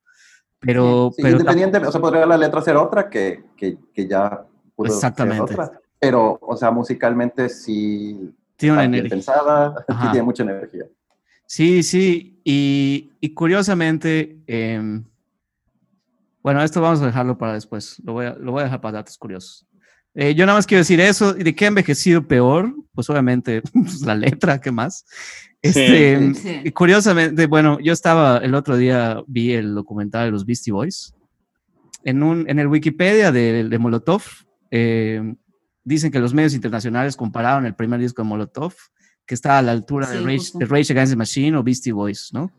[0.59, 4.45] Pero, Sí, pero independiente, o sea, podría la letra ser otra que, que, que ya
[4.75, 5.41] pudo ser Exactamente.
[5.53, 5.71] otra.
[5.99, 9.09] Pero, o sea, musicalmente sí tiene una energía.
[9.09, 10.85] pensada, sí tiene mucha energía.
[11.45, 15.03] Sí, sí, y, y curiosamente, em,
[16.41, 18.97] bueno, esto vamos a dejarlo para después, lo voy a, lo voy a dejar para
[18.99, 19.65] datos curiosos.
[20.15, 22.75] Eh, yo nada más quiero decir eso, ¿y de qué ha envejecido peor?
[22.93, 25.05] Pues obviamente pues, la letra, ¿qué más?
[25.61, 26.61] Este, Sí.
[26.65, 31.13] y Curiosamente, bueno, yo estaba el otro día, vi el documental de los Beastie Boys.
[32.03, 34.21] En, un, en el Wikipedia de, de Molotov,
[34.71, 35.33] eh,
[35.85, 38.73] dicen que los medios internacionales compararon el primer disco de Molotov,
[39.25, 40.59] que está a la altura de, Sí, Rage, justo.
[40.59, 42.51] de Rage Against the Machine o Beastie Boys, ¿no?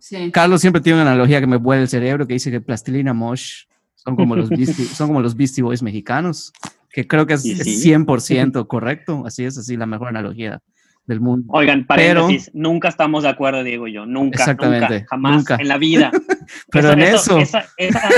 [0.00, 0.30] Sí.
[0.32, 3.64] Carlos siempre tiene una analogía que me vuelve el cerebro, que dice que Plastilina Mosh
[3.94, 6.52] son como los Beastie, son como los Beastie Boys mexicanos,
[6.92, 7.90] que creo que es, es sí.
[7.92, 10.60] 100% correcto, así es, así la mejor analogía
[11.06, 11.46] del mundo.
[11.52, 14.04] Oigan, Pero- paréntesis, nunca estamos de acuerdo, Diego y yo.
[14.06, 15.56] Nunca, Exactamente, nunca, jamás nunca.
[15.58, 16.10] en la vida.
[16.70, 18.10] Pero en eso, esa- esa-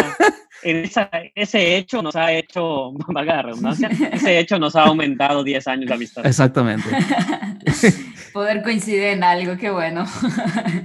[0.62, 5.44] en esa- ese hecho nos ha hecho, valga la redundancia, ese hecho nos ha aumentado
[5.44, 6.26] 10 años de amistad.
[6.26, 6.88] exactamente.
[8.33, 10.04] Poder coincidir en algo, qué bueno.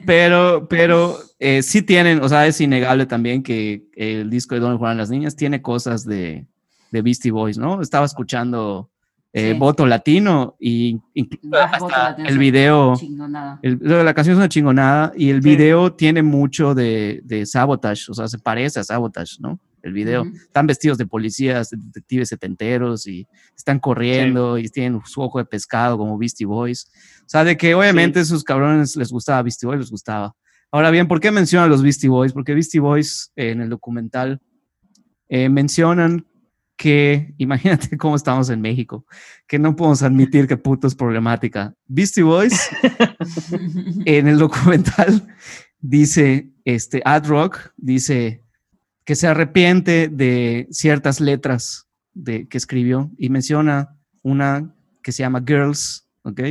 [0.05, 4.77] Pero, pero eh, sí tienen, o sea, es innegable también que el disco de Donde
[4.77, 6.45] Juegan las Niñas tiene cosas de,
[6.95, 7.81] de Beastie Boys, ¿no?
[7.81, 8.89] Estaba escuchando
[9.33, 10.97] eh, voto latino y
[11.51, 12.93] ah, el video,
[13.61, 18.13] el, la canción es una chingonada y el video tiene mucho de, de, sabotage, o
[18.13, 19.59] sea, se parece a sabotage, ¿no?
[19.81, 20.23] El video.
[20.23, 25.45] Están vestidos de policías, de detectives setenteros y están corriendo y tienen su ojo de
[25.45, 26.89] pescado como Beastie Boys.
[27.19, 30.33] O sea, de que obviamente esos cabrones les gustaba Beastie Boys, les gustaba.
[30.71, 32.33] Ahora bien, ¿por qué mencionan los Beastie Boys?
[32.33, 34.41] Porque Beastie Boys en el documental
[35.27, 36.25] eh, mencionan
[36.77, 39.05] que, imagínate cómo estamos en México,
[39.47, 41.73] que no podemos admitir que puto es problemática.
[41.87, 42.69] Beastie Boys,
[44.05, 45.27] en el documental,
[45.79, 48.43] dice, este, Ad Rock, dice
[49.05, 55.43] que se arrepiente de ciertas letras de, que escribió y menciona una que se llama
[55.45, 56.41] Girls, ¿ok?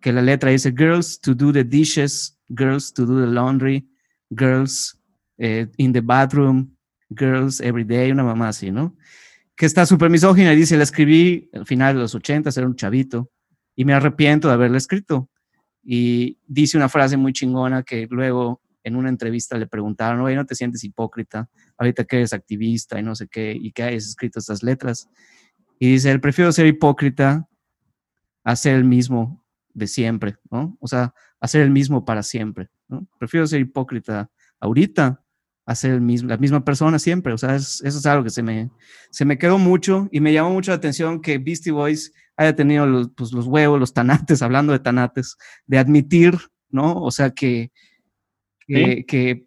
[0.00, 3.88] Que la letra dice Girls to do the dishes, Girls to do the laundry,
[4.30, 4.98] Girls
[5.38, 6.76] eh, in the bathroom,
[7.10, 8.96] Girls every day, una mamá así, ¿no?
[9.58, 12.76] Que está súper misógina y dice, la escribí al final de los 80, era un
[12.76, 13.32] chavito,
[13.74, 15.28] y me arrepiento de haberla escrito.
[15.82, 20.46] Y dice una frase muy chingona que luego en una entrevista le preguntaron, oye, ¿no
[20.46, 24.38] te sientes hipócrita ahorita que eres activista y no sé qué, y que hayas escrito
[24.38, 25.08] estas letras?
[25.80, 27.48] Y dice, prefiero ser hipócrita
[28.44, 29.44] a ser el mismo
[29.74, 30.76] de siempre, ¿no?
[30.78, 32.68] O sea, hacer el mismo para siempre.
[33.18, 35.20] Prefiero ser hipócrita ahorita
[35.68, 37.34] a ser el mismo, la misma persona siempre.
[37.34, 38.70] O sea, eso es algo que se me,
[39.10, 42.86] se me quedó mucho y me llamó mucho la atención que Beastie Boys haya tenido
[42.86, 46.38] los, pues, los huevos, los tanates, hablando de tanates, de admitir,
[46.70, 47.02] ¿no?
[47.02, 47.70] O sea, que,
[48.66, 49.44] que,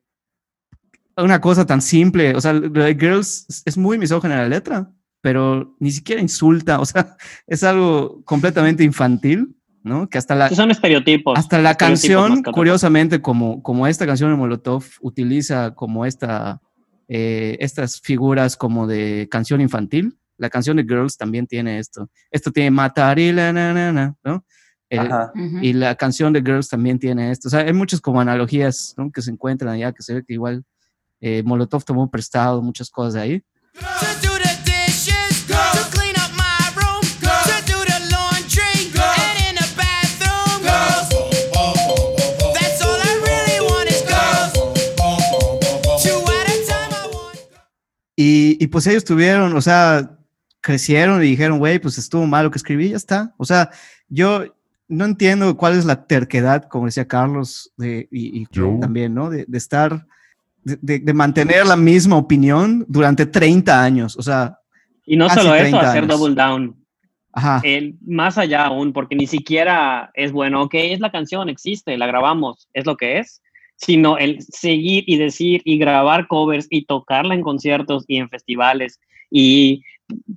[1.18, 5.90] una cosa tan simple, o sea, de Girls es muy misógena la letra, pero ni
[5.90, 10.10] siquiera insulta, o sea, es algo completamente infantil ¿no?
[10.10, 10.50] Que hasta la...
[10.50, 11.38] Son estereotipos.
[11.38, 16.62] Hasta la canción, curiosamente, como, como esta canción de Molotov utiliza como esta,
[17.08, 22.10] eh, estas figuras como de canción infantil, la canción de Girls también tiene esto.
[22.32, 24.44] Esto tiene matar y la na, ¿no?
[25.62, 27.48] Y la canción de Girls también tiene esto.
[27.48, 30.63] O sea, hay muchas como analogías que se encuentran allá, que se ve que igual
[31.22, 33.44] eh, Molotov tomó prestado muchas cosas de ahí.
[48.24, 50.18] Y, pues ellos tuvieron, o sea,
[50.62, 53.34] crecieron y dijeron, güey, pues estuvo mal lo que escribí, ya está.
[53.38, 53.72] O sea,
[54.10, 54.46] yo
[54.88, 58.46] no entiendo cuál es la terquedad, como decía Carlos, de, y,
[58.80, 59.32] también, ¿no?
[59.32, 60.06] De, estar,
[60.64, 64.60] de, mantener la misma opinión durante 30 años, o sea.
[65.06, 66.76] Y no solo eso, hacer double down.
[67.34, 67.62] Ajá.
[67.64, 72.06] El, más allá aún, porque ni siquiera es bueno, ok, es la canción, existe, la
[72.06, 73.42] grabamos, es lo que es
[73.82, 79.00] sino el seguir y decir y grabar covers y tocarla en conciertos y en festivales
[79.32, 79.84] y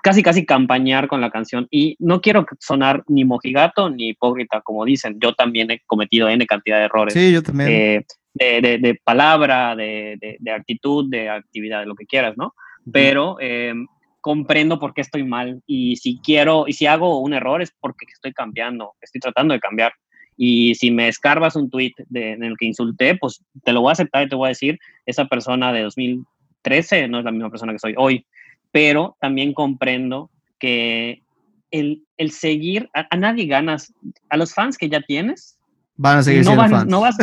[0.02, 1.66] casi casi campañar con la canción.
[1.70, 6.46] Y no quiero sonar ni mojigato ni hipócrita, como dicen, yo también he cometido N
[6.46, 7.14] cantidad de errores.
[7.14, 7.70] Sí, yo también.
[7.70, 8.04] Eh,
[8.35, 12.54] de, de, palabra, de, de, actitud, de actividad, de lo que quieras, ¿no?
[12.90, 13.87] Pero em,
[14.20, 18.07] comprendo por qué estoy mal y si quiero, y si hago un error es porque
[18.12, 19.92] estoy cambiando, estoy tratando de cambiar.
[20.37, 23.92] Y si me escarbas un tweet en el que insulté, pues te lo voy a
[23.92, 27.73] aceptar y te voy a decir, esa persona de 2013 no es la misma persona
[27.73, 28.27] que soy hoy.
[28.73, 31.23] Pero también comprendo que
[31.70, 33.92] el, el seguir, a, nadie ganas,
[34.29, 35.59] a los fans que ya tienes,
[35.97, 36.90] Van a seguir no siendo van, fans.
[36.90, 37.16] No vas,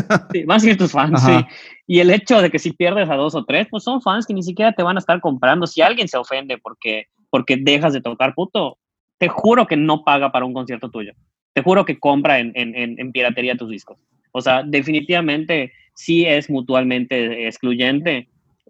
[0.46, 1.46] van a seguir tus fans, sí.
[1.88, 4.34] Y el hecho de que si pierdes a dos o tres, pues son fans que
[4.34, 5.68] ni siquiera te van a estar comprando.
[5.68, 8.78] Si alguien se ofende porque, porque dejas de tocar puto,
[9.18, 11.12] te juro que no paga para un concierto tuyo
[11.54, 13.98] te juro que compra en, en, en, piratería tus discos.
[14.32, 18.30] O sea, definitivamente sí es mutuamente excluyente,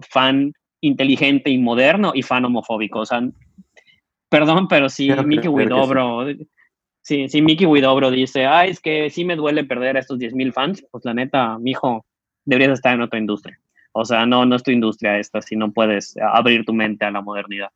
[0.09, 2.99] fan inteligente y moderno y fan homofóbico.
[2.99, 3.21] O sea,
[4.29, 6.25] perdón, pero si Mickey Widobro,
[7.03, 7.29] sí.
[7.29, 10.85] si Mickey Widobro dice, ay, es que sí me duele perder a estos 10.000 fans,
[10.91, 12.05] pues la neta, mijo,
[12.45, 13.59] deberías estar en otra industria.
[13.93, 17.11] O sea, no, no es tu industria esta, si no puedes abrir tu mente a
[17.11, 17.69] la modernidad.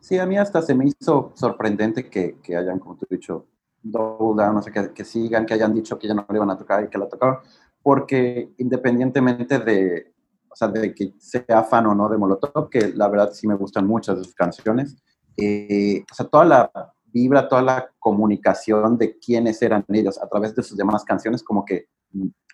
[0.00, 3.46] Sí, a mí hasta se me hizo sorprendente que, que hayan, como tú has dicho,
[3.82, 6.50] double down, no sé, que, que, sigan, que hayan dicho que ya no le iban
[6.50, 7.38] a tocar y que la tocaron,
[7.82, 10.12] porque independientemente de,
[10.48, 13.54] o sea, de que sea fan o no de Molotov, que la verdad sí me
[13.54, 14.96] gustan muchas de sus canciones,
[15.36, 20.54] eh, o sea, toda la vibra, toda la comunicación de quiénes eran ellos a través
[20.54, 21.86] de sus demás canciones, como que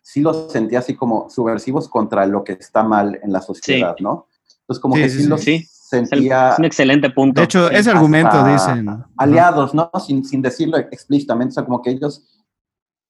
[0.02, 4.26] sí los sentía así como subversivos contra lo que está mal en la sociedad, ¿no?
[4.60, 5.44] Entonces, como que sí, los
[5.88, 6.50] sentía...
[6.50, 7.40] Es un excelente punto.
[7.40, 9.04] De hecho, ese argumento dicen...
[9.16, 9.90] Aliados, ¿no?
[10.04, 12.26] Sin, sin decirlo explícitamente, o sea, como que ellos...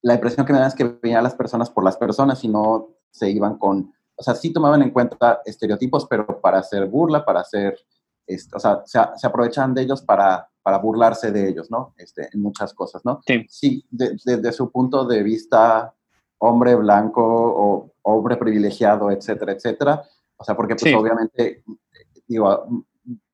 [0.02, 2.48] La impresión que me dan es que veían a las personas por las personas y
[2.48, 3.92] no se iban con...
[4.14, 7.76] O sea, sí tomaban en cuenta estereotipos, pero para hacer burla, para hacer...
[8.26, 11.94] Este, o sea, se, se aprovechaban de ellos para, para burlarse de ellos, ¿no?
[11.96, 13.20] Este, en muchas cosas, ¿no?
[13.26, 13.46] Sí.
[13.48, 15.94] Sí, desde su punto de vista,
[16.38, 20.02] hombre blanco o hombre privilegiado, etcétera, etcétera.
[20.36, 21.64] O sea, porque pues obviamente,
[22.28, 22.84] digo,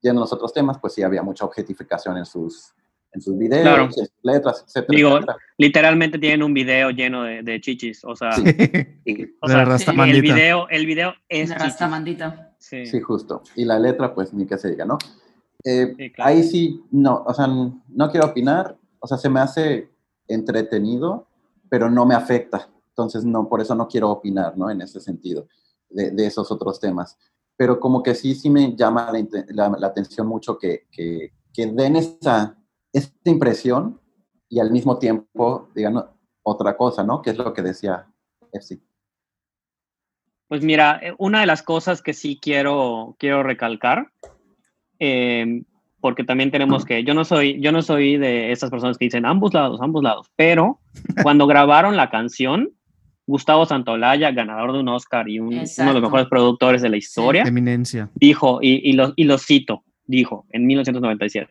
[0.00, 2.72] yendo los otros temas, pues sí había mucha objetificación en sus,
[3.12, 4.96] en sus videos, en sus letras, etcétera.
[4.96, 5.20] Digo,
[5.58, 8.42] literalmente tienen un video lleno de, de chichis, o sea, sí.
[9.40, 9.62] o sea
[10.04, 12.54] el video, el video es Rastamandita.
[12.58, 12.86] Sí.
[12.86, 13.42] sí, justo.
[13.56, 14.96] Y la letra, pues ni que se diga, ¿no?
[15.64, 19.90] Eh, ahí sí, no, o sea, no quiero opinar, o sea, se me hace
[20.28, 21.26] entretenido,
[21.68, 22.68] pero no me afecta.
[22.88, 24.70] Entonces, no, por eso no quiero opinar, ¿no?
[24.70, 25.48] En ese sentido,
[25.90, 27.18] de, de esos otros temas.
[27.56, 29.12] Pero como que sí, sí me llama
[29.48, 32.58] la, la, atención mucho que, que, que den esta,
[32.92, 34.00] esta impresión
[34.48, 36.02] y al mismo tiempo digan
[36.42, 37.22] otra cosa, ¿no?
[37.22, 38.06] Que es lo que decía
[38.52, 38.80] FC.
[40.48, 44.12] Pues mira, eh, una de las cosas que sí quiero, quiero recalcar
[44.98, 45.64] Em,
[46.00, 49.26] porque también tenemos que, yo no soy, yo no soy de esas personas que dicen
[49.26, 50.78] ambos lados, ambos lados, pero
[51.22, 52.70] cuando grabaron la canción,
[53.26, 57.42] Gustavo Santolaya, ganador de un Oscar y uno de los mejores productores de la historia,
[57.42, 61.50] eminencia, dijo, y, y, lo, y lo cito, dijo en 1997,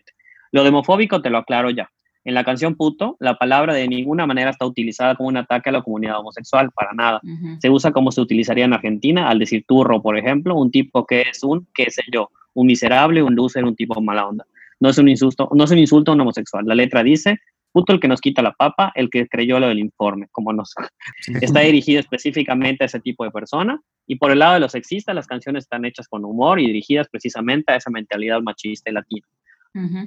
[0.52, 1.90] lo demofóbico te lo aclaro ya.
[2.26, 5.74] En la canción puto, la palabra de ninguna manera está utilizada como un ataque a
[5.74, 7.20] la comunidad homosexual, para nada.
[7.60, 11.22] Se usa como se utilizaría en Argentina al decir turro, por ejemplo, un tipo que
[11.22, 14.46] es un, qué sé yo, un miserable, un loser, un tipo mala onda.
[14.80, 16.66] No es un insulto, no es un insulto a un homosexual.
[16.66, 17.40] La letra dice,
[17.74, 20.74] puto el que nos quita la papa, el que creyó lo del informe, como nos
[21.42, 23.82] está dirigido específicamente a ese tipo de persona.
[24.08, 27.10] Y por el lado de los sexistas, las canciones están hechas con humor y dirigidas
[27.10, 29.28] precisamente a esa mentalidad machista y latina.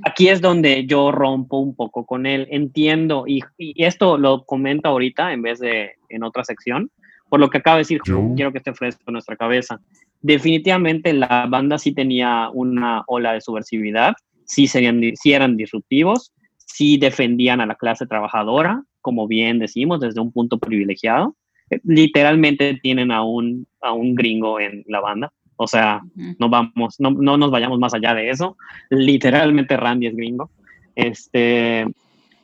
[0.04, 2.46] Aquí es donde yo rompo un poco con él.
[2.52, 6.88] Entiendo, y, y, esto lo comento ahorita en vez de en otra sección,
[7.28, 8.00] por lo que acaba de decir,
[8.36, 9.80] quiero que esté fresco en nuestra cabeza
[10.26, 16.32] definitivamente la banda sí tenía una ola de subversividad, sí, serían, sí eran disruptivos,
[16.66, 21.36] sí defendían a la clase trabajadora, como bien decimos, desde un punto privilegiado.
[21.84, 25.32] Literalmente tienen a un, a un gringo en la banda.
[25.56, 26.02] O sea,
[26.38, 28.58] no vamos, no, no, nos vayamos más allá de eso.
[28.90, 30.50] Literalmente Randy es gringo.
[30.94, 31.86] Este,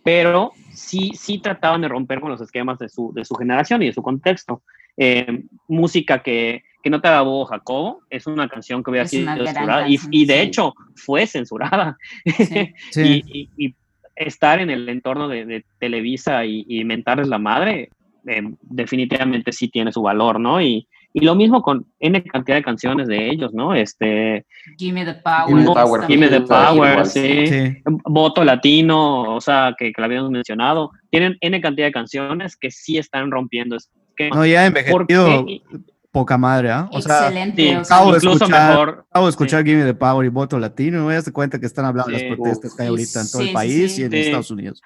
[0.02, 3.86] pero sí, sí trataban de romper con los esquemas de su, de su generación y
[3.86, 4.62] de su contexto.
[4.96, 9.86] Eh, música que, que no te bobo Jacobo, es una canción que hubiera sido censurada
[9.88, 11.96] y, de hecho fue censurada.
[12.96, 13.74] y,
[14.16, 17.90] estar en el entorno de, Televisa y, y, mentarles la madre,
[18.26, 20.60] eh, definitivamente sí tiene su valor, ¿no?
[20.60, 23.74] Y, lo mismo con N cantidad de canciones de ellos, ¿no?
[23.74, 24.46] Este.
[24.78, 26.06] Gimme the Power.
[26.06, 27.82] Gimme the Power, sí.
[28.06, 30.90] Voto Latino, o sea, que, que lo habíamos mencionado.
[31.10, 33.76] Tienen N cantidad de canciones que sí están rompiendo.
[34.32, 35.44] no, ya envejecido
[36.12, 36.88] poca madre, ¿ah?
[36.92, 37.62] O Excelente.
[37.62, 41.06] Sea, acabo, de escuchar, mejor, acabo de escuchar Gimme the Power y voto latino, no
[41.06, 43.98] me das cuenta que están hablando las protestas que hay ahorita en todo el país
[43.98, 44.82] y en Estados Unidos.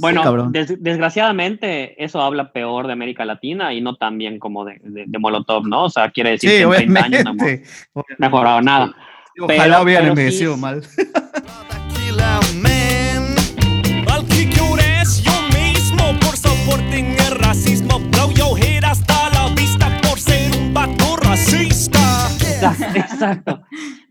[0.00, 5.18] bueno, desgraciadamente eso habla peor de América Latina y no tan bien como de, de,
[5.18, 5.84] Molotov, ¿no?
[5.84, 8.96] O sea, quiere decir que en 30 años no ha mejorado nada.
[9.38, 10.82] Ojalá hubieran envejecido mal.
[22.94, 23.62] Exacto,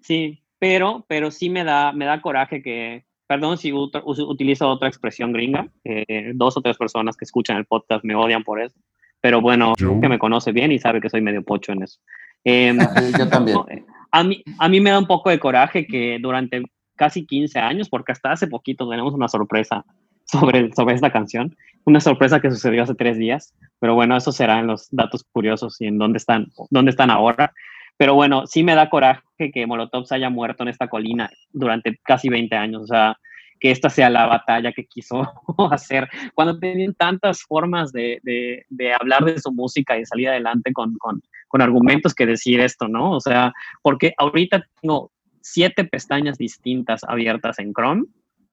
[0.01, 5.31] Sí, pero, pero sí me da, me da coraje que, perdón si utilizo otra expresión
[5.31, 8.75] gringa, eh, dos o tres personas que escuchan el podcast me odian por eso,
[9.21, 11.99] pero bueno, que me conoce bien y sabe que soy medio pocho en eso.
[12.43, 12.77] Em,
[13.17, 13.59] yo también.
[13.69, 16.63] Eh, a mí, a mí me da un poco de coraje que durante
[16.95, 19.85] casi 15 años, porque hasta hace poquito tenemos una sorpresa
[20.25, 24.59] sobre, sobre esta canción, una sorpresa que sucedió hace tres días, pero bueno, eso será
[24.59, 27.53] en los datos curiosos y en dónde están, dónde están ahora.
[27.97, 29.21] Pero bueno, sí me da coraje
[29.53, 32.83] que Molotov se haya muerto en esta colina durante casi 20 años.
[32.83, 33.17] O sea,
[33.61, 35.21] que esta sea la batalla que quiso
[35.71, 40.97] hacer, cuando tenían tantas formas de, de, hablar de su música y salir adelante con,
[40.97, 43.11] con, con, argumentos que decir esto, ¿no?
[43.11, 48.05] O sea, porque ahorita tengo siete pestañas distintas abiertas en Chrome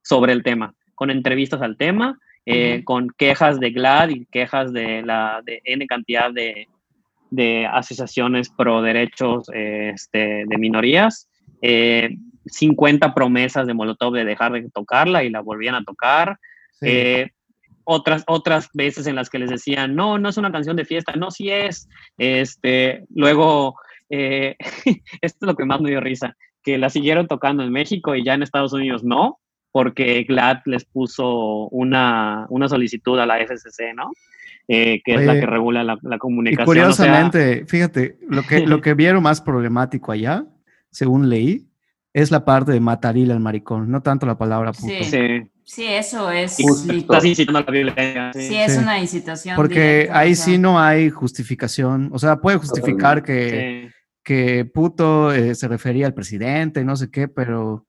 [0.03, 5.03] sobre el tema, con entrevistas al tema, eh, con quejas de GLAD y quejas de
[5.03, 6.67] la de N cantidad de,
[7.31, 11.29] de asociaciones pro derechos este, de minorías,
[11.61, 16.39] 50 eh, promesas de Molotov de dejar de tocarla y la volvían a tocar.
[16.81, 17.31] Eh,
[17.85, 21.15] otras, otras veces en las que les decían, no, no es una canción de fiesta,
[21.17, 21.89] no, sí es.
[22.19, 23.77] Este, luego,
[24.11, 24.57] eh,
[25.23, 28.25] esto es lo que más me dio risa, que la siguieron tocando en México y
[28.25, 29.39] ya en Estados Unidos no,
[29.73, 34.11] porque GLAD les puso una, una solicitud a la FCC, ¿no?
[34.71, 36.67] Eh, que es la que regula la, comunicación.
[36.67, 40.45] curiosamente, fíjate, lo que, lo que vieron más problemático allá,
[40.91, 41.69] según leí,
[42.13, 44.93] es la parte de mataril al maricón, no tanto la palabra puto.
[45.05, 45.85] Sí, sí.
[45.85, 46.59] eso es.
[46.61, 48.33] Estás incitando a la violencia.
[48.35, 49.57] Sí, es una incitación.
[49.57, 52.11] Porque ahí sí no hay justificación.
[52.13, 53.91] O sea, puede justificar que,
[54.23, 57.87] que puto eh, se refería al presidente, no sé qué, pero,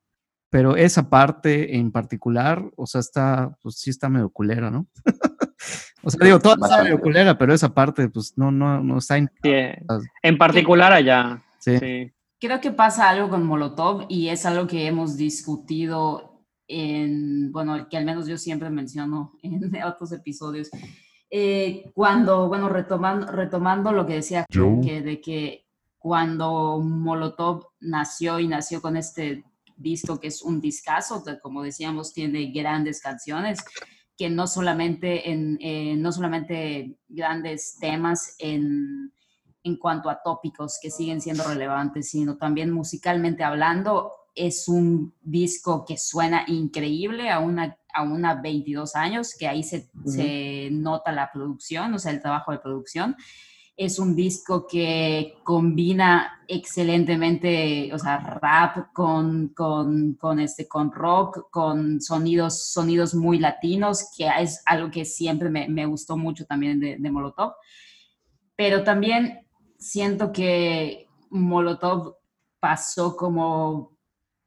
[0.50, 4.86] pero esa parte en particular, o sea, está, pues sí está medio culera, ¿no?
[6.02, 9.16] o sea, digo, toda está medio culera, pero esa parte, pues no, no, no está
[9.16, 9.30] en.
[9.42, 11.42] en particular allá.
[11.58, 12.12] sí.
[12.40, 17.98] Creo que pasa algo con Molotov y es algo que hemos discutido en, bueno, que
[17.98, 20.70] al menos yo siempre menciono en otros episodios.
[21.30, 25.66] Eh, cuando, bueno, retomando, retomando lo que decía, que de que
[25.98, 29.44] cuando Molotov nació y nació con este
[29.80, 33.60] disco que es un discazo, como decíamos, tiene grandes canciones,
[34.16, 39.12] que no solamente, en, eh, no solamente grandes temas en
[39.62, 45.84] en cuanto a tópicos que siguen siendo relevantes, sino también musicalmente hablando, es un disco
[45.84, 51.30] que suena increíble a una, a una 22 años, que ahí se, se nota la
[51.32, 53.16] producción, o sea, el trabajo de producción.
[53.82, 61.48] Es un disco que combina excelentemente, o sea, rap con, con, con, este, con rock,
[61.50, 66.78] con sonidos, sonidos muy latinos, que es algo que siempre me, me gustó mucho también
[66.78, 67.54] de, Molotov.
[68.54, 69.46] Pero también
[69.78, 72.16] siento que Molotov
[72.60, 73.96] pasó como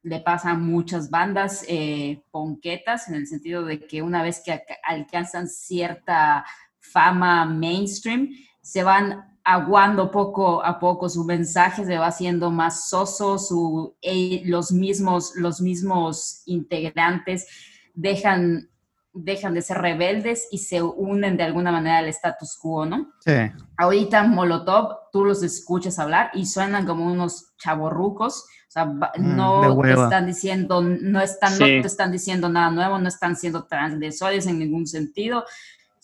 [0.04, 4.62] le pasa a muchas bandas eh, ponquetas, en el sentido de que una vez que
[4.84, 6.46] alcanzan cierta
[6.80, 8.30] fama mainstream,
[8.64, 14.42] se van aguando poco a poco su mensaje, se va haciendo más soso, su, eh,
[14.46, 17.46] los, mismos, los mismos integrantes
[17.94, 18.70] dejan
[19.16, 23.14] dejan de ser rebeldes y se unen de alguna manera al status quo, ¿no?
[23.20, 23.32] Sí.
[23.78, 28.30] Ahorita Molotov, tú los escuchas hablar y suenan como unos o
[28.74, 33.08] sea, mm, no te están diciendo, no están, no te están diciendo nada nuevo, no
[33.08, 35.46] están siendo transgresores en ningún sentido.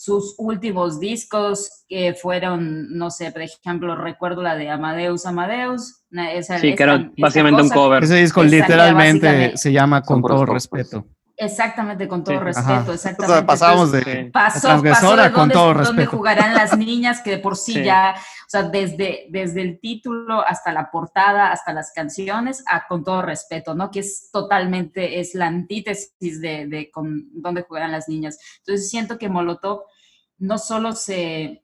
[0.02, 6.06] Sus últimos discos que fueron, no sé, por ejemplo, recuerdo la de Amadeus Amadeus.
[6.10, 8.06] Esa, sí, que era básicamente un cover.
[8.06, 11.06] Ese disco literalmente se llama Con todo respeto.
[11.42, 13.46] Exactamente, con todo respeto, exactamente.
[13.46, 15.96] pasamos de transgresora con todo respeto.
[15.96, 20.46] Dónde jugarán las niñas, que de por sí, ya, o sea, desde, desde el título
[20.46, 23.90] hasta la portada, hasta las canciones, a con todo respeto, ¿no?
[23.90, 28.38] Que es totalmente, es la antítesis de, de con dónde jugarán las niñas.
[28.58, 29.84] Entonces siento que Molotov
[30.40, 31.64] no solo se,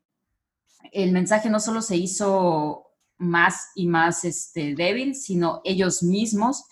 [0.94, 6.64] el mensaje no solo se hizo más y más este, débil, sino ellos mismos.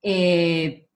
[0.00, 0.88] Eh,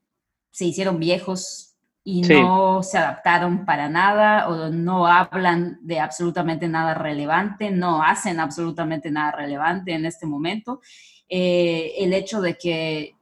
[0.56, 6.94] se hicieron viejos y no se adaptaron para nada o no hablan de absolutamente nada
[6.94, 10.80] relevante, no hacen absolutamente nada relevante en este momento.
[11.28, 13.16] Eh, el hecho de que,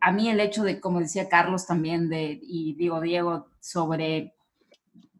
[0.00, 4.32] a mí el hecho de, como decía Carlos también, de, y digo Diego, sobre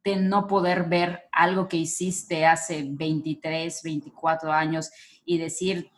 [0.04, 4.92] de no poder ver algo que hiciste hace 23, 24 años
[5.24, 5.90] y decir,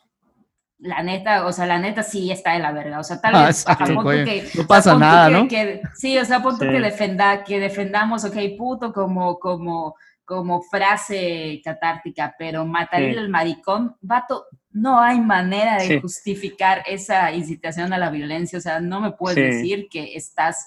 [0.84, 3.00] la neta, o sea, la neta sí está de la verga.
[3.00, 5.48] O sea, tal ah, vez que, no pasa nada, ¿no?
[5.94, 12.34] sí, o sea, punto que defenda, que defendamos, ok, puto como, como, como frase catártica,
[12.38, 18.58] pero matar al maricón, vato, no hay manera de justificar esa incitación a la violencia.
[18.58, 20.66] O sea, no me puedes decir que estás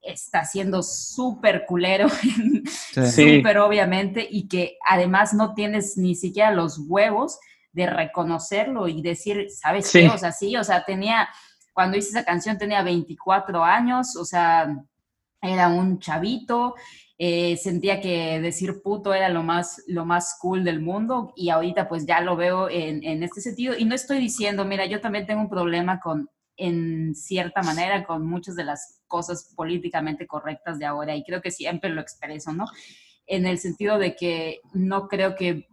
[0.00, 2.08] está siendo súper culero,
[3.14, 7.38] súper obviamente, y que además no tienes ni siquiera los huevos
[7.72, 10.08] de reconocerlo y decir, ¿sabes qué?
[10.08, 11.28] O sea, sí, o sea, tenía,
[11.72, 14.76] cuando hice esa canción tenía 24 años, o sea,
[15.40, 16.74] era un chavito,
[17.18, 21.88] eh, sentía que decir puto era lo más, lo más cool del mundo y ahorita
[21.88, 25.26] pues ya lo veo en, en este sentido y no estoy diciendo, mira, yo también
[25.26, 30.86] tengo un problema con, en cierta manera, con muchas de las cosas políticamente correctas de
[30.86, 32.66] ahora y creo que siempre lo expreso, ¿no?
[33.26, 35.66] En el sentido de que no creo que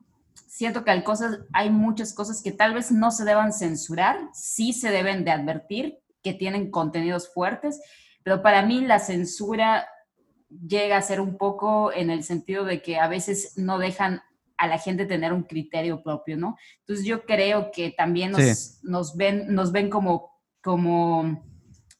[0.50, 4.74] siento que hay, cosas, hay muchas cosas que tal vez no se deban censurar, sí
[4.74, 7.80] se deben de advertir que tienen contenidos fuertes,
[8.24, 9.88] pero para mí la censura
[10.50, 14.22] llega a ser un poco en el sentido de que a veces no dejan
[14.58, 16.58] a la gente tener un criterio propio, ¿no?
[16.80, 20.32] Entonces yo creo que también nos, nos ven, nos ven como,
[20.62, 21.44] como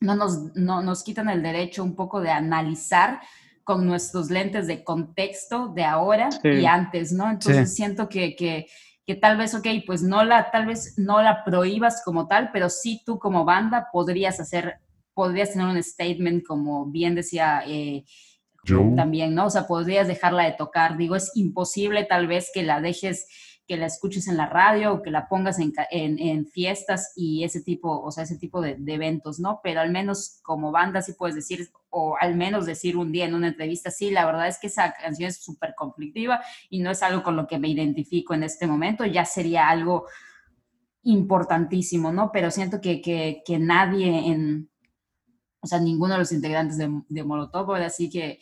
[0.02, 3.22] no nos, no, nos quitan el derecho un poco de analizar
[3.70, 7.30] con nuestros lentes de contexto de ahora y antes, ¿no?
[7.30, 8.66] Entonces siento que, que,
[9.06, 12.72] que, tal vez, ok, pues no la, tal vez no la prohíbas como tal, pero
[12.72, 14.80] sí tú como banda podrías hacer,
[15.14, 18.06] podrías tener un statement como bien decía eh,
[18.96, 19.46] también, ¿no?
[19.46, 20.98] O sea, podrías dejarla de tocar.
[20.98, 23.28] Digo, es imposible tal vez que la dejes
[23.68, 27.62] que la escuches en la radio o que la pongas en, en, fiestas y ese
[27.62, 29.60] tipo, o sea, ese tipo de, eventos, ¿no?
[29.64, 33.34] Pero al menos como banda sí puedes decir, o al menos decir un día en
[33.34, 37.02] una entrevista, sí, la verdad es que esa canción es súper conflictiva y no es
[37.04, 40.06] algo con lo que me identifico en este momento, ya sería algo
[41.04, 42.32] importantísimo, ¿no?
[42.32, 44.70] Pero siento que, que, que nadie en,
[45.62, 48.40] o sea, ninguno de los integrantes de, de Molotov, ahora sí que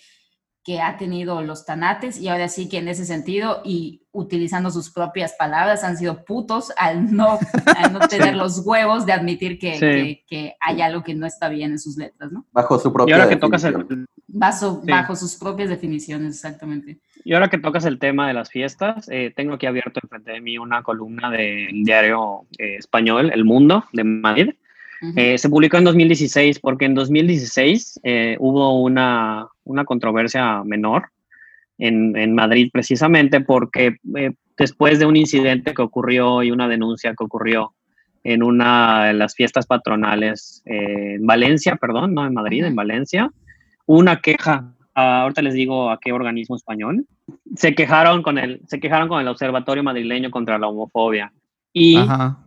[0.68, 4.92] que ha tenido los tanates y ahora sí que en ese sentido y utilizando sus
[4.92, 7.40] propias palabras han sido putos al no,
[7.94, 11.80] no tener los huevos de admitir que, que, hay algo que no está bien en
[11.80, 12.46] sus letras, ¿no?
[12.52, 17.00] Bajo su propia y ahora que tocas el, bajo, bajo, sus propias definiciones, exactamente.
[17.24, 20.42] Y ahora que tocas el tema de las fiestas, eh, tengo aquí abierto enfrente de
[20.42, 24.50] mí una columna del diario eh, español El Mundo de Madrid,
[25.16, 31.10] eh, se publicó en 2016 porque en 2016 eh, hubo una, una, controversia menor
[31.78, 37.14] en, en, Madrid precisamente porque eh, después de un incidente que ocurrió y una denuncia
[37.16, 37.74] que ocurrió
[38.24, 43.32] en una de las fiestas patronales en Valencia, perdón, no en Madrid, en Valencia,
[43.86, 47.06] una queja, ah, ahorita les digo a qué organismo español,
[47.56, 51.32] se quejaron con el, se quejaron con el Observatorio Madrileño contra la Homofobia
[51.72, 52.00] y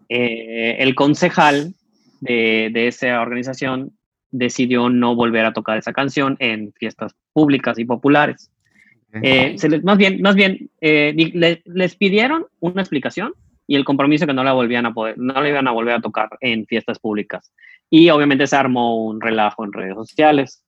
[0.09, 1.74] el concejal
[2.21, 3.93] de, esa organización
[4.31, 8.51] decidió no volver a tocar esa canción en fiestas públicas y populares.
[9.23, 11.12] Eh, se les, más bien, más bien eh,
[11.64, 13.33] les pidieron una explicación
[13.66, 16.01] y el compromiso que no la volvían a poder, no la iban a volver a
[16.01, 17.53] tocar en fiestas públicas.
[17.89, 20.64] Y obviamente se armó un relajo en redes sociales.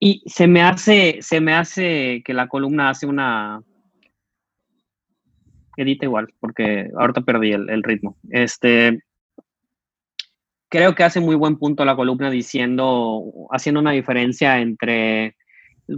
[0.00, 3.60] Y se me hace, se me hace que la columna hace una,
[5.76, 8.16] edita igual, porque ahorita perdí el, el, ritmo.
[8.30, 9.00] Este,
[10.68, 15.36] creo que hace muy buen punto la columna diciendo, haciendo una diferencia entre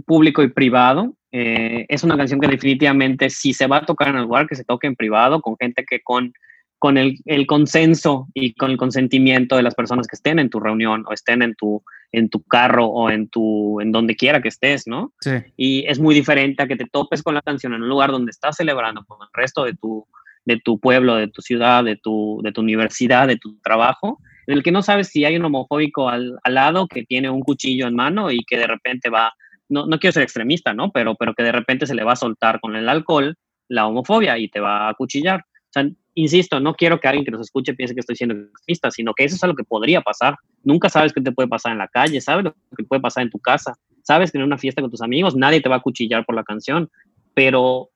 [0.05, 1.15] público y privado.
[1.31, 4.55] Eh, es una canción que definitivamente si se va a tocar en el lugar, que
[4.55, 6.33] se toque en privado, con gente que con,
[6.79, 10.59] con el, el, consenso y con el consentimiento de las personas que estén en tu
[10.59, 14.49] reunión o estén en tu, en tu carro o en, tu, en donde quiera que
[14.49, 15.13] estés, ¿no?
[15.21, 15.31] Sí.
[15.55, 18.31] Y es muy diferente a que te topes con la canción en un lugar donde
[18.31, 20.05] estás celebrando con el resto de tu,
[20.45, 24.57] de tu pueblo, de tu ciudad, de tu, de tu universidad, de tu trabajo, en
[24.57, 27.95] el que no sabes si hay un homofóbico al, lado que tiene un cuchillo en
[27.95, 29.33] mano y que de repente va,
[29.69, 30.91] no, no quiero ser extremista, ¿no?
[30.91, 33.35] Pero, pero que de repente se le va a soltar con el alcohol
[33.67, 35.39] la homofobia y te va a cuchillar.
[35.39, 38.91] O sea, insisto, no quiero que alguien que nos escuche piense que estoy siendo extremista,
[38.91, 40.35] sino que eso es algo que podría pasar.
[40.63, 43.29] Nunca sabes qué te puede pasar en la calle, sabes lo que puede pasar en
[43.29, 46.25] tu casa, sabes que en una fiesta con tus amigos nadie te va a cuchillar
[46.25, 46.89] por la canción,
[47.33, 47.89] pero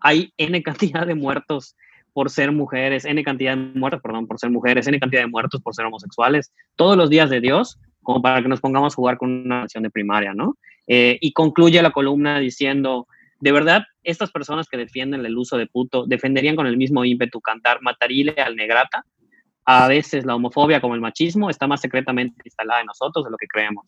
[0.00, 1.76] hay N cantidad de muertos
[2.12, 5.60] por ser mujeres, N cantidad de muertos, perdón, por ser mujeres, N cantidad de muertos
[5.62, 9.16] por ser homosexuales, todos los días de Dios, como para que nos pongamos a jugar
[9.16, 10.56] con una nación de primaria, ¿no?
[10.86, 13.06] Eh, y concluye la columna diciendo,
[13.40, 17.40] de verdad, estas personas que defienden el uso de puto, defenderían con el mismo ímpetu
[17.40, 19.04] cantar Matarile al negrata.
[19.64, 23.36] A veces la homofobia como el machismo está más secretamente instalada en nosotros de lo
[23.36, 23.86] que creemos.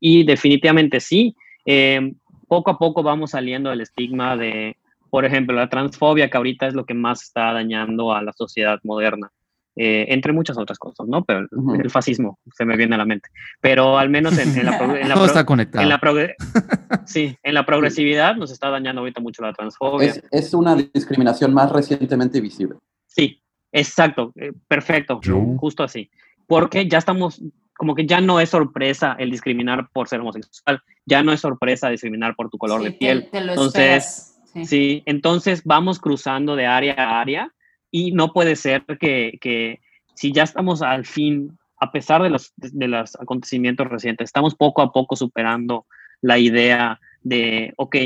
[0.00, 1.34] Y definitivamente sí,
[1.66, 2.12] eh,
[2.48, 4.76] poco a poco vamos saliendo del estigma de
[5.10, 8.78] por ejemplo, la transfobia, que ahorita es lo que más está dañando a la sociedad
[8.84, 9.30] moderna.
[9.76, 11.24] Eh, entre muchas otras cosas, ¿no?
[11.24, 11.46] Pero
[11.80, 13.28] el fascismo se me viene a la mente.
[13.60, 15.82] Pero al menos en, la, en Todo está conectado.
[15.82, 16.00] En la
[17.06, 20.12] sí, en la progresividad nos está dañando ahorita mucho la transfobia.
[20.32, 22.76] Es, una discriminación más recientemente visible.
[23.06, 23.40] Sí,
[23.72, 25.20] exacto, eh, perfecto,
[25.56, 26.10] justo así.
[26.46, 27.40] Porque ya estamos,
[27.74, 31.88] como que ya no es sorpresa el discriminar por ser homosexual, ya no es sorpresa
[31.88, 33.28] discriminar por tu color de piel.
[33.32, 34.29] Entonces,
[34.64, 35.02] Sí.
[35.06, 37.52] entonces vamos cruzando de área a área
[37.90, 39.80] y no puede ser que, que
[40.14, 44.82] si ya estamos al fin, a pesar de los, de los acontecimientos recientes, estamos poco
[44.82, 45.86] a poco superando
[46.20, 47.96] la idea de, ok,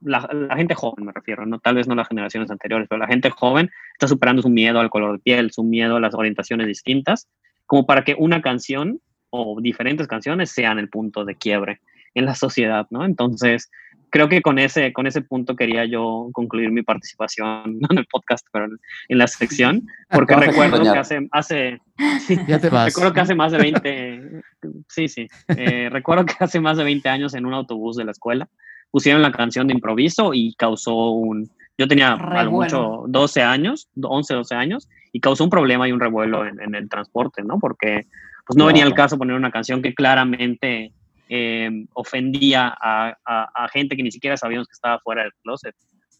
[0.00, 3.08] la, la, gente joven me refiero, no tal vez no las generaciones anteriores, pero la
[3.08, 6.66] gente joven está superando su miedo al color de piel, su miedo a las orientaciones
[6.66, 7.28] distintas,
[7.66, 11.80] como para que una canción o diferentes canciones sean el punto de quiebre
[12.14, 13.04] en la sociedad, ¿no?
[13.04, 13.70] Entonces,
[14.10, 18.06] creo que con ese, con ese punto quería yo concluir mi participación, no en el
[18.06, 21.80] podcast, pero en la sección, porque recuerdo que hace, hace
[22.48, 22.86] ya te vas.
[22.86, 24.42] recuerdo que hace más de 20,
[24.88, 28.12] sí, sí, eh, recuerdo que hace más de 20 años en un autobús de la
[28.12, 28.48] escuela
[28.90, 34.34] pusieron la canción de improviso y causó un, yo tenía algo mucho 12 años, 11,
[34.34, 37.58] 12 años, y causó un problema y un revuelo en, en el transporte, ¿no?
[37.58, 38.06] Porque
[38.46, 40.92] pues no venía el caso poner una canción que claramente
[41.28, 45.74] eh, ofendía a, a, gente que ni siquiera sabíamos que estaba fuera del closet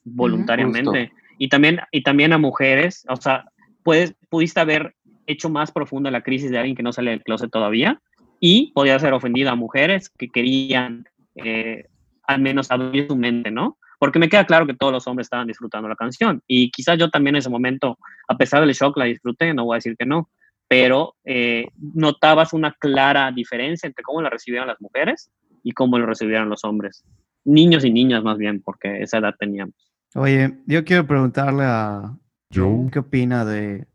[0.05, 1.13] voluntariamente.
[1.39, 3.45] y, también, y también a mujeres, o sea,
[3.83, 4.95] puedes, pudiste haber
[5.27, 8.01] hecho más profunda la crisis de alguien que no sale del closet todavía
[8.41, 11.05] y podía ser ofendida a mujeres que querían
[11.37, 11.87] eh,
[12.25, 13.79] al menos abrir su mente, ¿no?
[13.99, 17.11] porque me queda claro que todos los hombres estaban disfrutando la canción y quizás yo
[17.11, 17.99] también en ese momento,
[18.29, 20.31] a pesar del shock, la disfruté, no voy a decir que no,
[20.69, 25.31] pero eh, notabas una clara diferencia entre cómo la recibieron las mujeres
[25.63, 27.05] y cómo lo recibieron los hombres,
[27.45, 29.75] niños y niñas más bien, porque esa edad teníamos.
[30.15, 32.17] Oye, yo quiero preguntarle a
[32.55, 33.87] Joe, ¿qué opina de,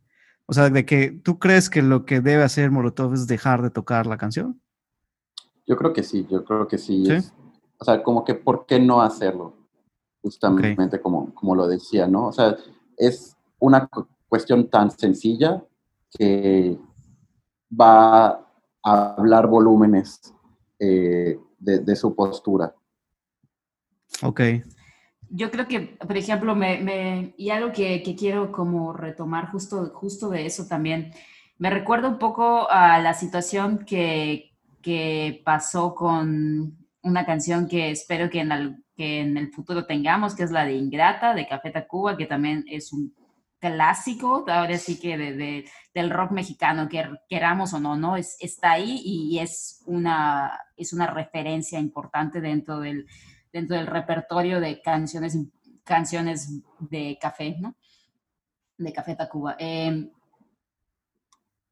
[0.48, 3.70] o sea, de que tú crees que lo que debe hacer Molotov es dejar de
[3.70, 4.60] tocar la canción?
[5.66, 7.06] Yo creo que sí, yo creo que sí.
[7.78, 9.56] o sea, como que, ¿por qué no hacerlo?
[10.22, 12.28] Justamente como, como lo decía, ¿no?
[12.28, 12.56] O sea,
[12.98, 13.90] es una
[14.28, 15.64] cuestión tan sencilla
[16.18, 16.78] que
[17.70, 18.28] va
[18.84, 20.34] a hablar volúmenes
[20.80, 22.76] eh, de, su postura.
[24.22, 24.42] Ok.
[25.30, 30.46] Yo creo que, por ejemplo, me, y algo que, quiero como retomar justo, justo de
[30.46, 31.12] eso también,
[31.58, 34.52] me recuerda un poco a la situación que,
[34.82, 40.36] que pasó con una canción que espero que en, el, que en el futuro tengamos,
[40.36, 43.14] que es la de Ingrata, de Café Tacuba, que también es un
[43.64, 48.18] clásico, ahora sí que de, del rock mexicano, que queramos o no, ¿no?
[48.18, 53.08] Es, está ahí y es una, es una referencia importante dentro del,
[53.54, 55.38] dentro del repertorio de canciones,
[55.86, 57.76] canciones de café, ¿no?
[58.78, 59.56] De Café Tacuba.
[59.58, 60.12] Em,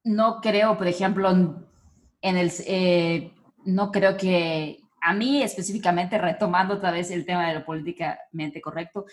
[0.06, 1.30] no creo, por ejemplo,
[2.22, 3.34] en el, eh,
[3.66, 9.06] no creo que a mí específicamente, retomando otra vez el tema de lo políticamente correcto,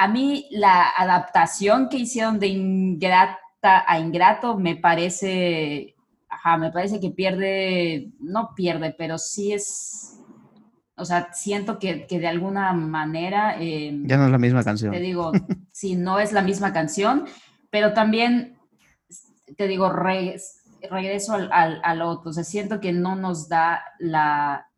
[0.00, 5.96] a mí la adaptación que hicieron de ingrata a ingrato me parece,
[6.28, 10.20] ajá, me parece que pierde, no pierde, pero sí es,
[10.96, 13.56] o sea, siento que, de alguna manera...
[13.60, 14.92] Em, ya no es la misma canción.
[14.92, 15.32] Te digo,
[15.72, 17.24] sí, no es la misma canción,
[17.68, 18.56] pero también,
[19.56, 24.68] te digo, regreso al, al otro, o sea, siento que no nos da la,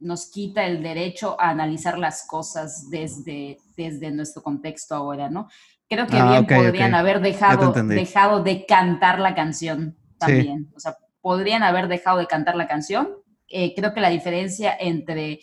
[0.00, 5.48] nos quita el derecho a analizar las cosas desde, desde nuestro contexto ahora, ¿no?
[5.88, 10.70] Creo que ah, bien podrían haber dejado, dejado de cantar la canción también.
[10.76, 13.08] O sea, podrían haber dejado de cantar la canción.
[13.48, 15.40] Eh, creo que la diferencia entre,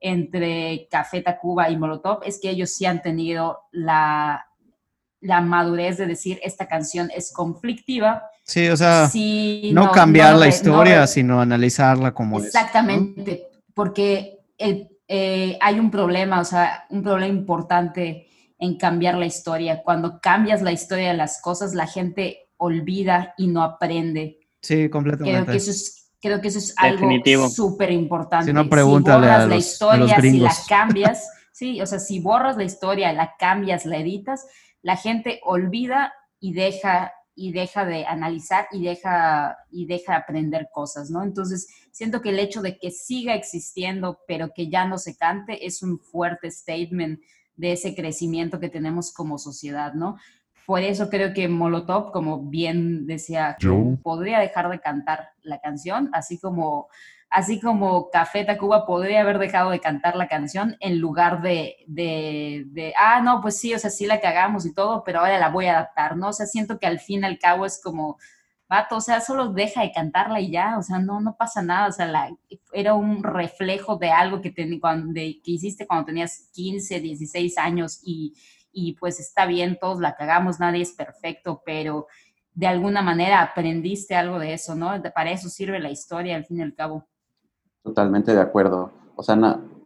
[0.00, 4.46] entre Café Tacuba y Molotov es que ellos sí han tenido la,
[5.20, 8.24] la madurez de decir esta canción es conflictiva.
[8.42, 9.08] Sí, o sea,
[9.72, 14.40] no, cambiar la historia, sino analizarla como Exactamente, porque
[15.08, 18.28] eh, hay un problema, o sea, un problema importante
[18.58, 19.82] en cambiar la historia.
[19.82, 24.40] Cuando cambias la historia de las cosas, la gente olvida y no aprende.
[24.62, 25.42] Sí, completamente.
[25.42, 28.46] Creo que eso es, creo que eso es algo súper importante.
[28.46, 32.56] Si no, pregúntale a los, la historia, si la cambias, sí, o sea, si borras
[32.56, 34.46] la historia, la cambias, la editas,
[34.80, 41.10] la gente olvida y deja y deja de analizar y deja, y deja aprender cosas,
[41.10, 41.22] ¿no?
[41.22, 45.66] Entonces, siento que el hecho de que siga existiendo, pero que ya no se cante,
[45.66, 47.20] es un fuerte statement
[47.56, 50.16] de ese crecimiento que tenemos como sociedad, ¿no?
[50.66, 53.56] Por eso creo que Molotov, como bien decía,
[54.02, 56.88] podría dejar de cantar la canción, así como
[57.34, 62.94] así como Café Tacuba podría haber dejado de cantar la canción en lugar de, de,
[62.96, 65.66] ah, no, pues sí, o sea, sí la cagamos y todo, pero ahora la voy
[65.66, 66.28] a adaptar, ¿no?
[66.28, 68.18] O sea, siento que al fin y al cabo es como,
[68.68, 71.88] vato, o sea, solo deja de cantarla y ya, o sea, no, no pasa nada,
[71.88, 72.30] o sea,
[72.72, 78.36] era un reflejo de algo que, cuando, que hiciste cuando tenías 15, 16 años y,
[78.70, 82.06] y pues está bien, todos la cagamos, nadie es perfecto, pero
[82.52, 85.02] de alguna manera aprendiste algo de eso, ¿no?
[85.12, 87.08] Para eso sirve la historia, al fin y al cabo.
[87.84, 88.90] Totalmente de acuerdo.
[89.14, 89.36] O sea,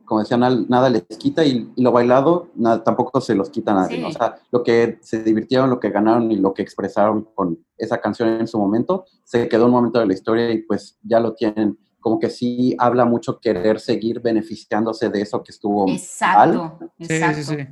[0.05, 2.49] como decía, nada les quita y, lo bailado
[2.85, 4.05] tampoco se los quita a nadie.
[4.05, 8.01] O sea, lo que se divirtieron, lo que ganaron y lo que expresaron con esa
[8.01, 11.35] canción en su momento, se quedó un momento de la historia y pues ya lo
[11.35, 11.77] tienen.
[12.01, 17.57] Como que sí habla mucho querer seguir beneficiándose de eso que estuvo exacto, Exacto, sí,
[17.57, 17.67] sí,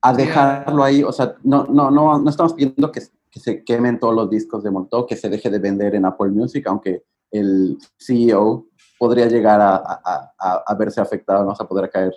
[0.00, 3.98] A dejarlo ahí, o sea, no, no, no, no estamos pidiendo que, que se quemen
[3.98, 7.02] todos los discos de Molotov, que se deje de vender en Apple Music, aunque
[7.34, 8.68] el CEO
[8.98, 12.14] podría llegar a, verse afectado, no a poder caer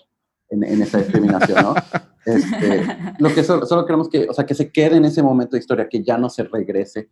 [0.50, 1.76] en, esa discriminación, ¿no?
[2.28, 2.86] Este,
[3.20, 5.88] lo que solo, queremos que, o sea, que se quede en ese momento de historia,
[5.88, 7.10] que ya no se regrese,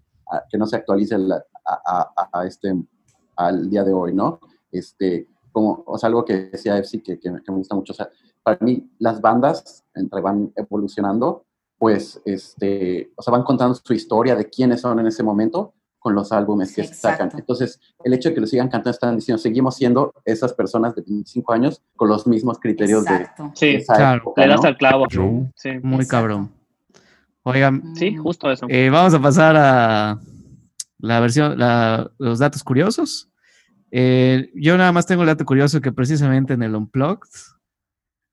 [0.49, 2.75] que no se actualice a, este,
[3.37, 4.41] al día de hoy, ¿no?
[4.69, 8.09] Este, como, o sea, algo que decía Epsi que, que, me gusta mucho, o sea,
[8.43, 11.45] para mí las bandas, entre van evolucionando,
[11.77, 15.75] pues, este, o sea, van contando su historia de quiénes son en ese momento,
[16.05, 17.31] con los álbumes que sacan.
[17.35, 21.01] Entonces, el hecho de que lo sigan cantando, están diciendo, seguimos siendo esas personas de
[21.01, 24.31] 25 años con los mismos criterios de, sí, claro.
[24.37, 25.07] Le das al clavo.
[25.55, 25.71] Sí.
[25.81, 26.51] Muy cabrón.
[27.41, 27.95] Oigan.
[27.95, 28.67] Sí, justo eso.
[28.69, 30.19] Eh, vamos a pasar a
[30.99, 31.57] la versión,
[32.19, 33.31] los datos curiosos.
[33.89, 37.31] Eh, yo nada más tengo el dato curioso que precisamente en el Unplugged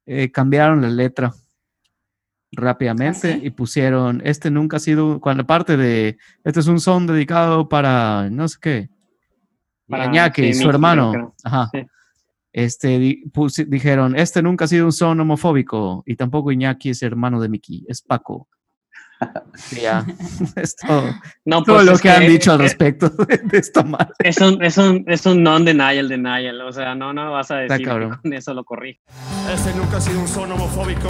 [0.04, 1.32] eh, cambiaron la letra
[2.52, 7.68] rápidamente y pusieron, este nunca ha sido, cuando parte de, este es un son dedicado
[7.68, 8.90] para, no sé qué,
[9.88, 11.34] para Iñaki, su hermano.
[11.44, 11.70] Ajá.
[12.52, 13.22] Este,
[13.66, 17.84] dijeron, este nunca ha sido un son homofóbico y tampoco Iñaki es hermano de Mickey,
[17.88, 18.48] es Paco.
[19.80, 20.04] ya,
[20.56, 20.86] esto,
[21.44, 24.12] no, todo pues lo que, han dicho al respecto de, esta madre.
[24.18, 27.88] Es un, es un, es un non-denial denial, o sea, no, no vas a decir
[27.88, 29.00] que eso lo corrí.
[29.54, 31.08] Este nunca ha sido un son homofóbico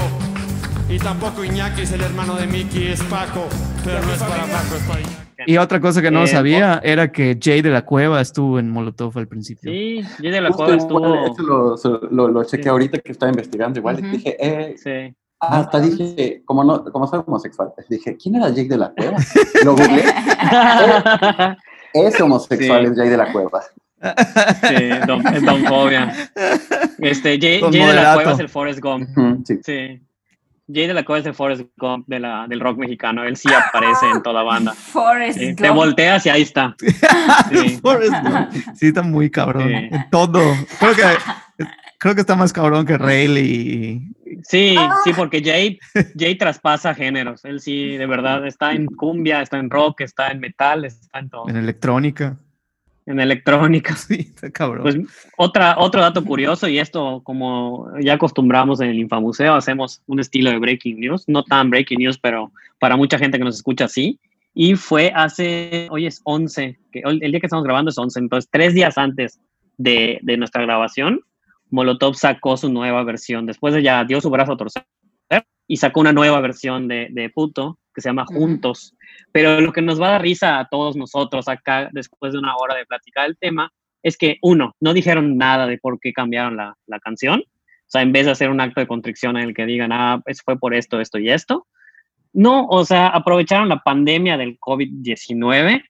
[0.93, 3.49] y tampoco Iñaki es el hermano de Mickey, es Paco,
[3.83, 5.23] pero no es para Paco, es para Iñaki.
[5.47, 8.69] Y otra cosa que no eh, sabía era que Jay de la Cueva estuvo en
[8.69, 9.73] Molotov al principio.
[9.73, 11.75] Sí, Jay de la Cueva estuvo.
[11.75, 13.79] Eso lo, lo, chequé ahorita que estaba investigando.
[13.79, 15.17] Igual dije, eh, sí.
[15.41, 19.17] Hasta dije, como, no, como soy homosexual, dije, ¿quién era Jake de la Cueva?
[19.65, 20.05] Lo googleé.
[21.95, 23.63] es homosexual, es Jay de la Cueva.
[24.69, 26.13] Sí, don, es Don Fobia.
[26.99, 29.09] Este, Jay, Jay de la Cueva es el Forrest Gump.
[29.47, 29.59] sí.
[29.65, 30.01] sí.
[30.69, 33.25] Jay de la Cueva es el Forrest Gump de la, del rock mexicano.
[33.25, 34.73] Él sí aparece en toda banda.
[34.77, 35.61] Forrest Gump.
[35.61, 36.77] Te volteas y ahí está.
[37.51, 38.53] Sí, Forrest Gump.
[38.75, 39.71] sí está muy cabrón.
[39.73, 40.41] En todo.
[40.79, 41.03] Creo que,
[41.99, 44.13] creo que está más cabrón que Rayleigh.
[44.45, 45.79] Sí, sí, porque Jay,
[46.19, 47.45] Jay traspasa géneros.
[47.45, 51.29] Él sí, de verdad, está en cumbia, está en rock, está en metal, está en
[51.29, 51.49] todo.
[51.49, 52.37] En electrónica
[53.07, 53.97] en electrónica.
[53.97, 54.83] Sí, está cabrón.
[54.83, 54.97] Pues
[55.37, 60.51] otra, otro dato curioso, y esto como ya acostumbramos en el Infamuseo, hacemos un estilo
[60.51, 64.19] de breaking news, no tan breaking news, pero para mucha gente que nos escucha sí.
[64.55, 68.51] Y fue hace, hoy es 11, que el día que estamos grabando es 11, entonces
[68.53, 69.41] tres días antes
[69.79, 71.21] de, de nuestra grabación,
[71.71, 74.85] Molotov sacó su nueva versión, después de ya dio su brazo a torcer
[75.67, 78.95] y sacó una nueva versión de, de Puto que se llama Juntos.
[79.33, 82.57] Pero lo que nos va a dar risa a todos nosotros acá, después de una
[82.57, 83.71] hora de platicar el tema,
[84.03, 87.41] es que, uno, no dijeron nada de por qué cambiaron la, la canción.
[87.41, 90.23] O sea, en vez de hacer un acto de contrición en el que digan, ah,
[90.27, 91.67] eso fue por esto, esto y esto.
[92.33, 95.85] No, o sea, aprovecharon la pandemia del COVID-19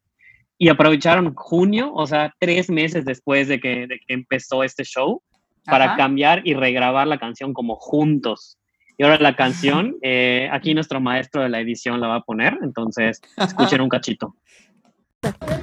[0.59, 5.23] y aprovecharon junio, o sea, tres meses después de que, de que empezó este show,
[5.65, 8.59] para cambiar y regrabar la canción como juntos.
[9.03, 12.57] Y ahora la canción, eh, aquí nuestro maestro de la edición la va a poner,
[12.63, 14.37] entonces escuchen un cachito.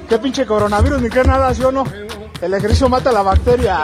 [0.10, 1.86] ¿Qué pinche coronavirus ni qué nada, sí o no?
[2.42, 3.82] El ejercicio mata la bacteria.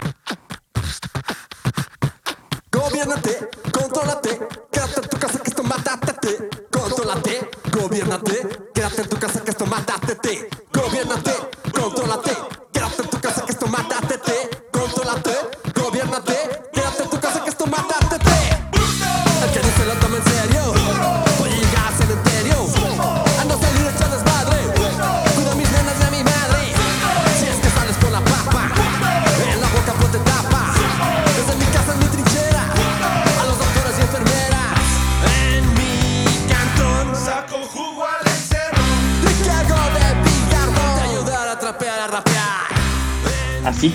[2.70, 3.30] Gobiernate,
[3.72, 4.38] controlate,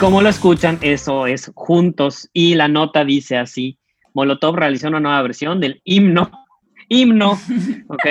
[0.01, 2.27] como lo escuchan, eso es juntos.
[2.33, 3.77] Y la nota dice así:
[4.15, 6.31] Molotov realizó una nueva versión del himno.
[6.89, 7.33] Himno,
[7.87, 8.05] ok,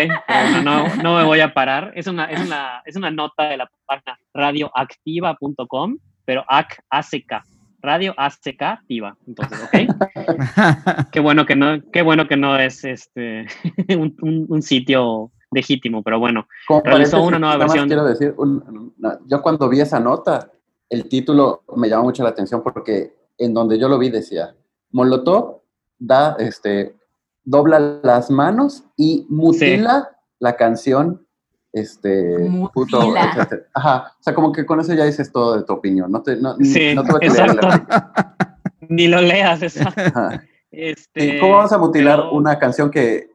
[0.64, 1.92] no, no, me voy a parar.
[1.96, 7.44] Es una, es una, es una nota de la página radioactiva.com, pero AC, ACK,
[7.82, 9.16] Radio ACK activa.
[9.26, 11.06] Entonces, ok.
[11.12, 13.46] qué bueno que no, qué bueno que no es este
[13.98, 16.46] un, un, sitio legítimo, pero bueno,
[16.84, 17.88] realizó una nueva versión.
[17.88, 18.34] Quiero decir,
[19.26, 20.50] yo cuando vi esa nota,
[20.90, 24.54] el título me llamó mucho la atención porque en donde yo lo vi decía,
[24.90, 25.62] Molotov
[25.98, 26.96] da, este,
[27.44, 31.26] dobla las manos y mutila la canción,
[31.72, 33.14] este, puto,
[33.72, 36.36] Ajá, o sea, como que con eso ya dices todo de tu opinión, no te,
[36.36, 37.68] no, sí, no te exacto.
[38.88, 39.88] Ni lo leas, eso.
[40.72, 43.29] Este, ¿Cómo vamos a mutilar una canción que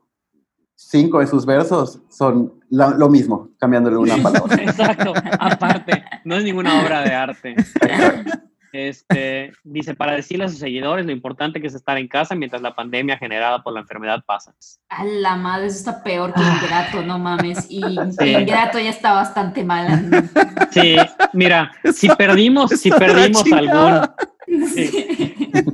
[0.75, 4.55] cinco de sus versos son lo mismo, cambiándole una palabra.
[4.61, 7.55] Exacto, aparte, no es ninguna obra de arte.
[8.77, 12.61] Este, dice, para decirle a sus seguidores lo importante que es estar en casa mientras
[12.61, 14.53] la pandemia generada por la enfermedad pasa.
[14.89, 17.67] A la madre, eso está peor que Ingrato, no mames.
[17.69, 17.81] Y
[18.19, 20.29] Ingrato ya está bastante mal.
[20.71, 20.97] Sí,
[21.31, 24.09] mira, si perdimos, si perdimos algún...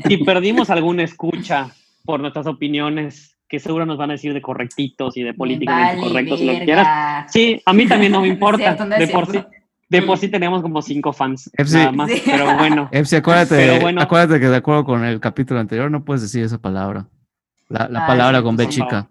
[0.08, 1.72] si perdimos alguna escucha
[2.06, 6.39] por nuestras opiniones que seguro nos van a decir de correctitos y de políticamente correctos
[6.39, 7.30] y lo que quieras.
[7.30, 8.76] Sí, a mí también no me importa.
[8.86, 9.43] de, por sí,
[9.89, 12.88] de por sí tenemos como cinco fans nada más, pero bueno.
[12.93, 17.08] Epsi, acuérdate, acuérdate que de acuerdo con el capítulo anterior no puedes decir esa palabra.
[17.68, 19.10] La, la palabra con B chica.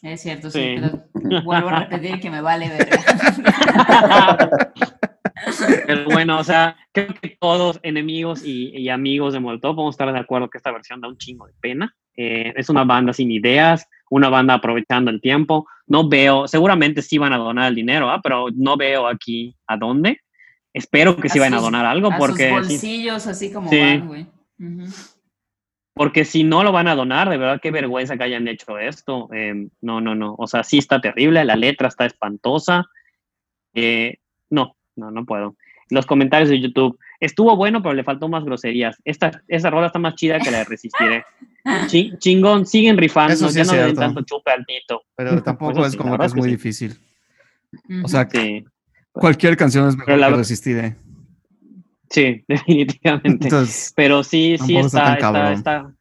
[0.00, 0.76] Es cierto, sí,
[1.12, 2.88] pero vuelvo a repetir que me vale ver.
[5.86, 10.12] Pero bueno, o sea, creo que todos enemigos y, y amigos de Molotov podemos estar
[10.12, 11.96] de acuerdo que esta versión da un chingo de pena.
[12.16, 15.66] Eh, es una banda sin ideas, una banda aprovechando el tiempo.
[15.86, 18.20] No veo, seguramente sí van a donar el dinero, ¿ah?
[18.22, 20.20] pero no veo aquí a dónde.
[20.74, 22.48] Espero que sí van a donar algo a porque...
[22.48, 23.78] Sus bolsillos, así como Sí.
[23.78, 24.26] van, güey.
[24.58, 24.84] Ujú.
[25.94, 29.28] Porque si no lo van a donar, de verdad qué vergüenza que hayan hecho esto.
[29.32, 30.34] Eh, no, no, no.
[30.38, 32.86] O sea, sí está terrible, la letra está espantosa.
[33.74, 34.16] Eh,
[34.48, 35.56] no, no, no puedo.
[35.90, 36.98] Los comentarios de YouTube.
[37.20, 38.96] Estuvo bueno, pero le faltó más groserías.
[39.04, 41.24] Esta, esa rola está más chida que la de Resistiré.
[41.86, 43.32] Chi- chingón, siguen rifando.
[43.34, 45.02] Eso sí ya es no le den tanto chupe al Tito.
[45.16, 46.56] Pero tampoco Eso es sí, como que es que muy sí.
[46.56, 47.00] difícil.
[48.04, 48.64] O sea, Sí,
[49.12, 50.96] cualquier canción es mejor Pero la que ver- Resistiré.
[52.10, 53.44] sí, definitivamente.
[53.44, 55.94] Entonces, Pero sí, sí está está, está.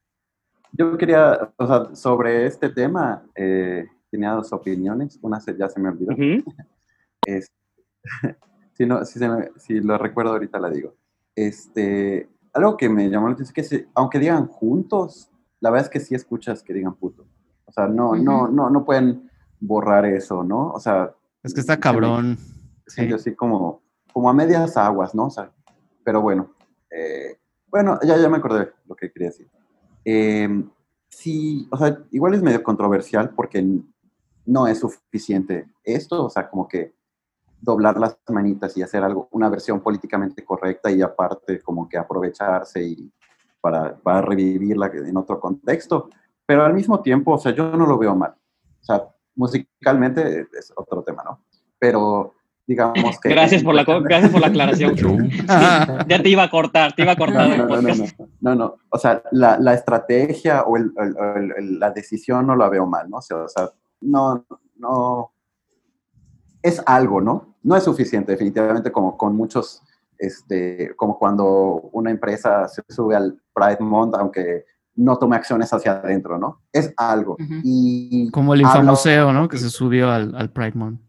[0.74, 5.20] Yo quería, o sea, sobre este tema, eh, tenía dos opiniones.
[5.22, 6.16] Una se- ya se me olvidó.
[7.26, 7.51] Es-
[8.74, 10.95] si, no, si, se me- si lo recuerdo ahorita la digo.
[11.36, 15.30] Este, algo que me llamó la atención es que aunque digan juntos,
[15.62, 17.26] la verdad es que sí escuchas que digan puto.
[17.66, 18.51] O sea, no, no, Ujú.
[18.51, 19.30] no, no pueden
[19.62, 20.72] borrar eso, ¿no?
[20.72, 22.38] O sea, es que está cabrón.
[22.88, 23.14] sí, Sí.
[23.14, 23.82] así como,
[24.12, 25.28] como a medias aguas, ¿no?
[25.28, 25.51] O sea,
[26.03, 26.51] pero bueno,
[26.89, 27.38] eh,
[27.68, 29.47] bueno, ya, ya me acordé lo que quería decir.
[30.03, 30.64] Eh,
[31.09, 33.66] sí, o sea, igual es medio controversial porque
[34.45, 36.93] no es suficiente esto, o sea, como que
[37.62, 42.84] doblar las manitas y hacer algo, una versión políticamente correcta y aparte como que aprovecharse
[42.84, 43.14] y
[43.62, 46.09] para, para revivirla en otro contexto.
[46.45, 48.32] Pero al mismo tiempo, o sea, yo no lo veo mal.
[48.82, 49.03] O sea,
[49.36, 51.43] musicalmente es otro tema, ¿no?
[51.80, 52.34] Pero
[52.68, 53.30] digamos que...
[53.30, 54.95] Gracias por la, gracias por la aclaración.
[56.07, 58.05] Ya te iba a cortar, te iba a cortar No, el no, no, no, no,
[58.41, 58.76] no, no.
[58.89, 63.09] O sea, la, la estrategia o el- el- el- la decisión no la veo mal,
[63.09, 63.18] ¿no?
[63.18, 63.70] O sea, o sea,
[64.01, 64.45] no,
[64.78, 65.32] no.
[66.62, 67.55] Es algo, ¿no?
[67.64, 69.82] No es suficiente, definitivamente, como con muchos,
[70.22, 74.65] este, como cuando una empresa se sube al Pride Month, aunque
[74.95, 76.61] no tome acciones hacia adentro, ¿no?
[76.72, 77.38] Es algo.
[77.63, 79.47] Y como el infamuseo, ¿no?
[79.47, 81.01] Que se subió al, al Pride Month.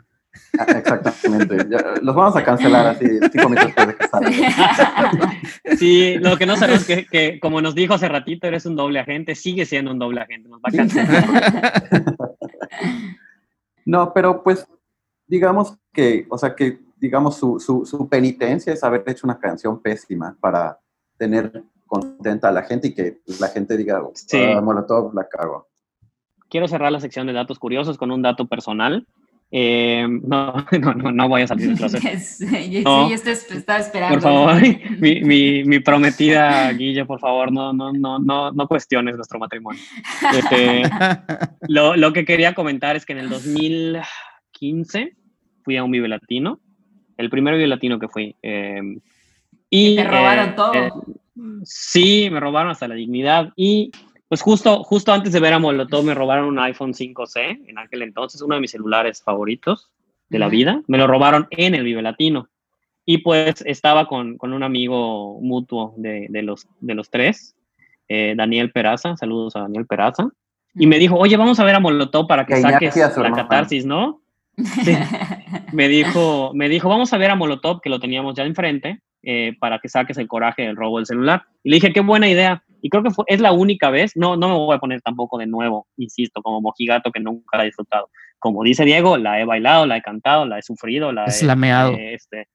[0.58, 1.56] Ah, Exactamente.
[2.00, 5.32] Los vamos a cancelar así cinco minutos después de que salga.
[5.78, 8.76] Sí, lo que no sabemos es que, que, como nos dijo hace ratito, eres un
[8.76, 10.48] doble agente, sigue siendo un doble agente.
[10.48, 11.82] Nos va a cancelar.
[13.84, 14.64] No, pero pues
[15.26, 19.82] digamos que, o sea, que digamos su, su, su penitencia es haber hecho una canción
[19.82, 20.78] pésima para
[21.18, 24.38] tener contenta a la gente y que la gente diga, Sí.
[24.40, 25.68] ah, Molotov la cago.
[26.48, 29.06] Quiero cerrar la sección de datos curiosos con un dato personal.
[29.50, 32.00] Eh, no, no, no, no voy a salir del closet.
[32.20, 33.08] Sí, No.
[33.08, 34.14] sí, estás- estaba esperando.
[34.14, 34.54] Por favor,
[35.00, 39.82] mi, mi, mi prometida Guille, por favor, no, no, no, no, no cuestiones nuestro matrimonio.
[40.38, 40.82] Este,
[41.68, 45.16] lo, lo que quería comentar es que en el 2015
[45.64, 46.60] fui a un Vive Latino,
[47.16, 48.34] el primer Vive Latino que fui.
[48.42, 48.80] eh,
[49.70, 50.74] y Te robaron eh, todo.
[50.74, 50.90] eh,
[51.64, 53.90] sí, me robaron hasta la dignidad y
[54.28, 58.00] pues justo, justo antes de ver a Molotov me robaron un iPhone 5C en aquel
[58.02, 59.90] entonces, uno de mis celulares favoritos
[60.30, 60.82] de la vida.
[60.86, 62.48] Me lo robaron en el Vive Latino.
[63.04, 67.54] Y pues estaba con, con un amigo mutuo de, de los, de los tres,
[68.08, 70.28] eh, Daniel Peraza, saludos a Daniel Peraza,
[70.74, 73.84] y me dijo, oye, vamos a ver a Molotov para que Que saques la catarsis,
[73.84, 74.21] ¿no?
[74.56, 74.92] Sí.
[75.72, 79.56] Me dijo, me dijo, vamos a ver a Molotov, que lo teníamos ya enfrente, eh,
[79.58, 81.44] para que saques el coraje del robo del celular.
[81.64, 82.62] Y le dije, qué buena idea.
[82.82, 85.38] Y creo que fue, es la única vez, no, no me voy a poner tampoco
[85.38, 88.10] de nuevo, insisto, como mojigato que nunca la he disfrutado.
[88.38, 91.92] Como dice Diego, la he bailado, la he cantado, la he sufrido, la he, Slameado.
[91.92, 92.48] eh, este,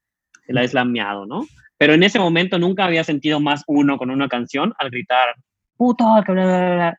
[0.47, 1.45] la he slameado, ¿no?
[1.77, 5.33] Pero en ese momento nunca había sentido más uno con una canción al gritar,
[5.77, 6.97] puto, que bla, bla, bla, bla",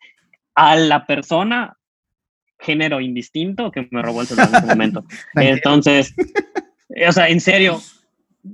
[0.55, 1.77] a la persona,
[2.59, 5.05] género indistinto, que me robó el celular en ese momento.
[5.35, 6.15] Entonces,
[7.07, 7.81] o sea, en serio,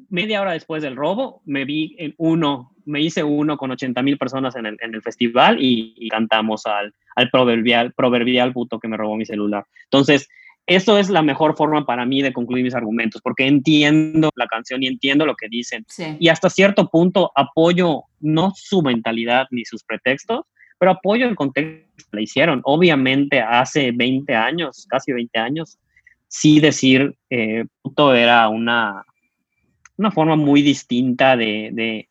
[0.09, 4.18] media hora después del robo, me vi en uno, me hice uno con 80 mil
[4.18, 8.88] personas en el, en el festival y, y cantamos al, al proverbial, proverbial puto que
[8.88, 9.64] me robó mi celular.
[9.84, 10.28] Entonces,
[10.66, 14.82] eso es la mejor forma para mí de concluir mis argumentos, porque entiendo la canción
[14.82, 15.84] y entiendo lo que dicen.
[15.88, 16.16] Sí.
[16.18, 20.46] Y hasta cierto punto apoyo no su mentalidad ni sus pretextos,
[20.79, 22.61] pero apoyo el contexto que le hicieron.
[22.64, 25.79] Obviamente hace 20 años, casi 20 años,
[26.29, 29.05] sí decir eh, puto era una,
[29.97, 32.09] una forma muy distinta de, de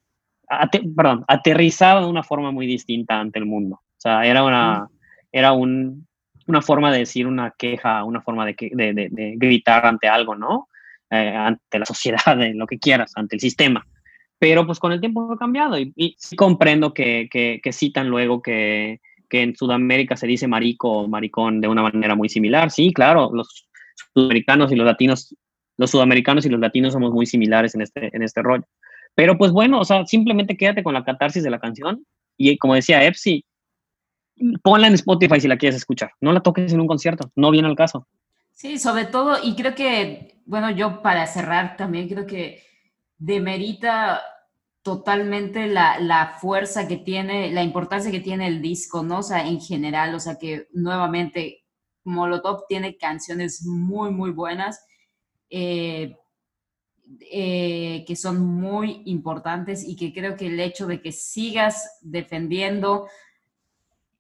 [0.48, 3.76] ate- perdón, aterrizaba de una forma muy distinta ante el mundo.
[3.76, 4.88] O sea, era una,
[5.32, 6.08] era un,
[6.48, 10.68] una forma de decir una queja, una forma de, de, de- gritar ante algo, ¿no?
[11.10, 13.86] Eh, ante la sociedad, de lo que quieras, ante el sistema.
[14.44, 18.10] Pero pues con el tiempo ha cambiado y, y sí comprendo que, que, que citan
[18.10, 22.70] luego que, que en Sudamérica se dice marico o maricón de una manera muy similar.
[22.70, 23.70] Sí, claro, los
[24.14, 25.34] sudamericanos y los latinos,
[25.78, 28.66] los sudamericanos y los latinos somos muy similares en este, en este rollo.
[29.16, 32.76] Pero pues bueno, o sea, simplemente quédate con la catarsis de la canción y como
[32.76, 33.46] decía Epsi,
[34.62, 36.12] ponla en Spotify si la quieres escuchar.
[36.20, 38.10] No la toques en un concierto, no viene al caso.
[38.52, 42.62] Sí, sobre todo, y creo que, bueno, yo para cerrar también creo que
[43.18, 44.22] demerita
[44.84, 49.20] totalmente la, la, fuerza que tiene, la importancia que tiene el disco, ¿no?
[49.20, 51.64] O sea, en general, o sea, que nuevamente
[52.04, 54.86] Molotov tiene canciones muy, muy buenas,
[55.50, 56.18] eh,
[57.32, 63.08] eh, que son muy importantes y que creo que el hecho de que sigas defendiendo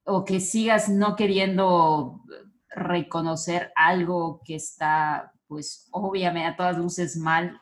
[0.06, 2.22] o que sigas no queriendo
[2.70, 7.60] reconocer algo que está, pues obviamente a todas luces mal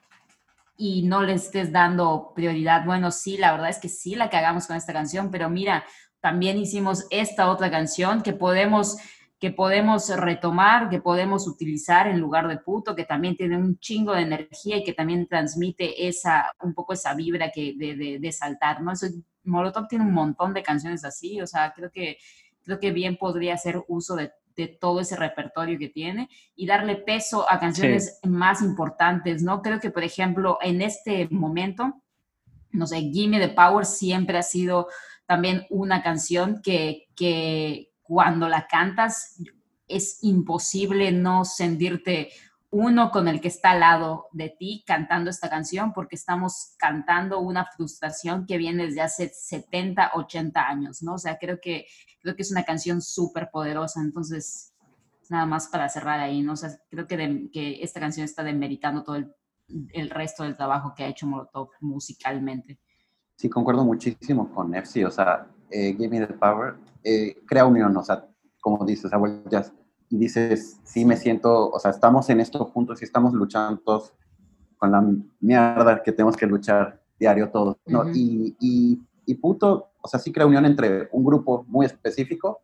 [0.81, 2.83] y no le estés dando prioridad.
[2.85, 5.85] Bueno, sí, la verdad es que sí la cagamos con esta canción, pero mira,
[6.21, 8.97] también hicimos esta otra canción que podemos
[9.39, 14.13] que podemos retomar, que podemos utilizar en lugar de puto, que también tiene un chingo
[14.13, 18.31] de energía y que también transmite esa, un poco esa vibra que de, de, de
[18.31, 18.91] saltar, ¿no?
[18.91, 19.07] Eso,
[19.43, 22.17] Molotov tiene un montón de canciones así, o sea, creo que,
[22.63, 26.95] creo que bien podría hacer uso de, de todo ese repertorio que tiene y darle
[26.95, 28.29] peso a canciones sí.
[28.29, 29.61] más importantes, ¿no?
[29.61, 32.01] Creo que, por ejemplo, en este momento,
[32.71, 34.87] no sé, Gimme the Power siempre ha sido
[35.25, 39.41] también una canción que, que, cuando la cantas
[39.87, 42.29] es imposible no sentirte
[42.71, 47.39] uno con el que está al lado de ti cantando esta canción porque estamos cantando
[47.39, 51.15] una frustración que viene desde hace 70, 80 años, ¿no?
[51.15, 51.85] O sea, creo que,
[52.21, 54.73] creo que es una canción súper poderosa, entonces,
[55.29, 56.53] nada más para cerrar ahí, ¿no?
[56.53, 56.57] O
[56.89, 59.35] creo que, de, que esta canción está demeritando todo el,
[59.93, 62.79] el, resto del trabajo que ha hecho Molotov musicalmente.
[63.35, 67.95] Sí, concuerdo muchísimo con Nefsi, o sea, eh, Give Me the Power, eh, crea unión,
[67.97, 68.25] o sea,
[68.61, 69.73] como dices, abuelas,
[70.11, 74.13] y dices, sí me siento, o sea, estamos en esto juntos y estamos luchando todos
[74.77, 75.01] con la
[75.39, 78.01] mierda que tenemos que luchar diario todos, ¿no?
[78.01, 78.11] Uh -huh.
[78.13, 82.59] y, y, y, puto, o sea, sí crea unión entre un grupo muy específico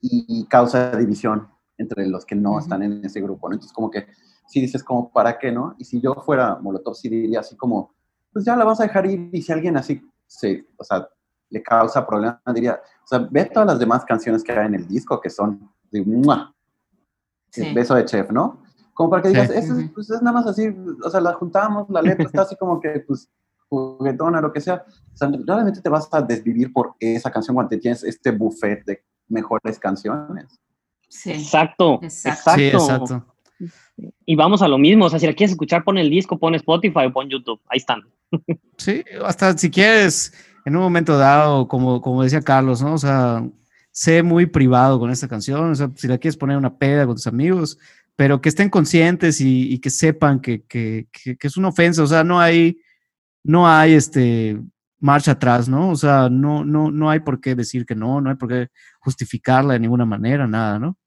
[0.00, 1.46] y, causa división
[1.78, 2.60] entre los que no uh -huh.
[2.60, 3.54] están en ese grupo, ¿no?
[3.54, 4.08] Entonces, como que
[4.48, 5.76] sí dices, como, ¿para qué, no?
[5.78, 7.94] Y si yo fuera Molotov, sí diría así como,
[8.32, 11.08] pues ya la vamos a dejar ir, y si alguien así, se, o sea,
[11.50, 14.88] le causa problemas, diría, o sea, ve todas las demás canciones que hay en el
[14.88, 16.52] disco que son de ¡mua!
[17.50, 17.72] Sí.
[17.74, 18.62] Beso de chef, ¿no?
[18.94, 19.56] Como para que digas, sí.
[19.56, 22.80] es, pues es nada más así, o sea, la juntamos, la letra está así como
[22.80, 23.28] que, pues,
[23.68, 24.84] juguetona, lo que sea.
[25.14, 29.02] O sea, realmente te vas a desvivir por esa canción cuando tienes este buffet de
[29.28, 30.60] mejores canciones.
[31.08, 31.32] Sí.
[31.32, 32.52] Exacto, exacto.
[32.54, 33.26] Sí, exacto.
[34.24, 36.54] Y vamos a lo mismo, o sea, si la quieres escuchar, pon el disco, pon
[36.54, 38.02] Spotify o pon YouTube, ahí están.
[38.76, 40.32] Sí, hasta si quieres
[40.64, 42.94] en un momento dado, como, como decía Carlos, ¿no?
[42.94, 43.46] O sea,
[43.92, 47.16] sé muy privado con esta canción, o sea, si la quieres poner una peda con
[47.16, 47.78] tus amigos,
[48.16, 52.02] pero que estén conscientes y, y que sepan que, que, que, que, es una ofensa,
[52.02, 52.78] o sea, no hay,
[53.42, 54.60] no hay este
[54.98, 55.90] marcha atrás, ¿no?
[55.90, 58.68] O sea, no, no, no hay por qué decir que no, no hay por qué
[59.00, 60.98] justificarla de ninguna manera, nada, ¿no?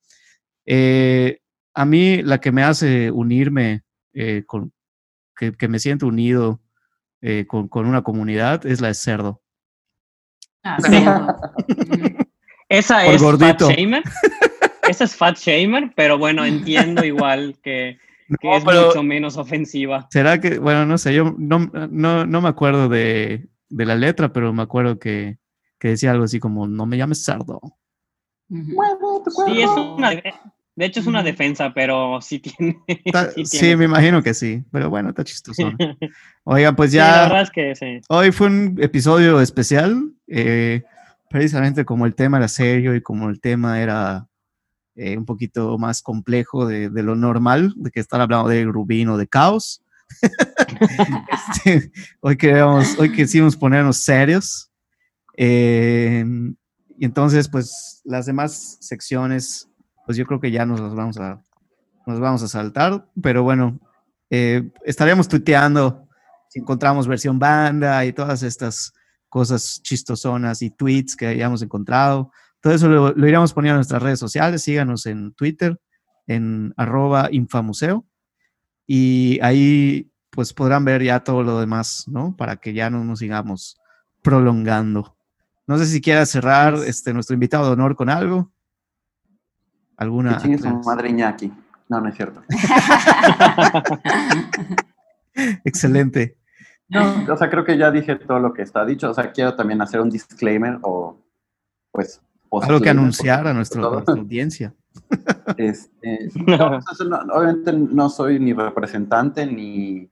[0.65, 1.39] Eh,
[1.75, 4.73] a mí la que me hace unirme, eh, con,
[5.35, 6.61] que, que, me siento unido
[7.21, 9.41] eh, con, con, una comunidad es la de cerdo.
[10.63, 10.77] Ah,
[12.73, 13.67] Esa es gordito.
[13.67, 14.03] Fat Shamer.
[14.89, 17.99] Esa es Fat Shamer, pero bueno, entiendo igual que,
[18.41, 20.07] que no, es mucho menos ofensiva.
[20.09, 21.59] ¿Será que, bueno, no sé, yo no,
[21.91, 25.37] no, no me acuerdo de, de, la letra, pero me acuerdo que,
[25.79, 27.27] que, decía algo así como, no me llames.
[27.29, 27.73] Uh
[28.49, 29.45] -huh.
[29.45, 30.09] Sí, es una,
[30.75, 32.79] de hecho es una defensa, pero sí tiene...
[33.35, 33.77] sí, sí tiene.
[33.77, 35.71] me imagino que sí, pero bueno, está chistoso.
[36.43, 37.05] Oigan, pues ya...
[37.05, 38.01] Sí, la verdad es que sí.
[38.09, 40.81] Hoy fue un episodio especial, eh,
[41.33, 44.27] precisamente como el tema era serio y como el tema era
[44.93, 49.17] eh, un poquito más complejo de, de, lo normal, de que estar hablando de Rubino,
[49.17, 49.83] de caos.
[51.57, 54.69] este, hoy, queríamos, hoy quisimos ponernos serios.
[55.35, 56.23] Eh,
[56.99, 59.67] y entonces, pues las demás secciones,
[60.05, 61.41] pues yo creo que ya nos las vamos a,
[62.05, 63.79] nos vamos a saltar, pero bueno,
[64.29, 66.07] eh, estaremos tuiteando
[66.47, 68.93] si encontramos versión banda y todas estas
[69.33, 72.31] cosas chistosonas y tweets que hayamos encontrado.
[72.61, 74.61] Todo eso lo, lo, iremos poniendo en nuestras redes sociales.
[74.61, 75.81] Síganos en Twitter,
[76.27, 78.05] en arroba infamuseo.
[78.85, 82.37] Y ahí pues podrán ver ya todo lo demás, ¿no?
[82.37, 83.81] Para que ya no nos sigamos
[84.21, 85.17] prolongando.
[85.65, 88.51] No sé si quiera cerrar este, nuestro invitado de honor con algo.
[89.97, 90.37] ¿Alguna?
[90.37, 91.51] Que su madre Iñaki.
[91.89, 92.43] No, no es cierto.
[95.65, 96.37] Excelente.
[96.93, 99.09] No, o sea, creo que ya dije todo lo que está dicho.
[99.09, 101.17] O sea, quiero también hacer un disclaimer o,
[101.91, 102.21] pues,
[102.61, 104.73] algo que anunciar a, nuestro, a nuestra audiencia.
[105.57, 110.09] Este, no, no, obviamente no soy ni representante ni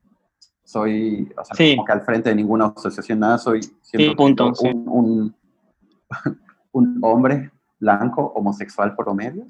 [0.63, 1.75] soy, o sea, sí.
[1.75, 4.67] como que al frente de ninguna asociación, nada, soy sí, punto, un, sí.
[4.69, 5.35] un,
[6.71, 9.45] un, hombre blanco, homosexual promedio,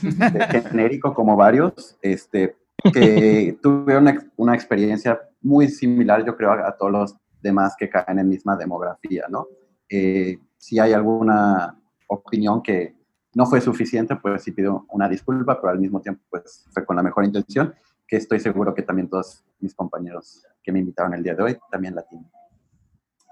[0.70, 2.56] genérico como varios, este,
[2.92, 7.88] que tuvieron una, una experiencia muy similar, yo creo, a, a todos los demás que
[7.88, 9.46] caen en misma demografía, ¿no?
[9.88, 11.78] Eh, si hay alguna
[12.08, 12.94] opinión que
[13.34, 16.96] no fue suficiente, pues sí pido una disculpa, pero al mismo tiempo pues fue con
[16.96, 17.74] la mejor intención,
[18.06, 21.58] que estoy seguro que también todos mis compañeros que me invitaron el día de hoy
[21.70, 22.28] también la tienen.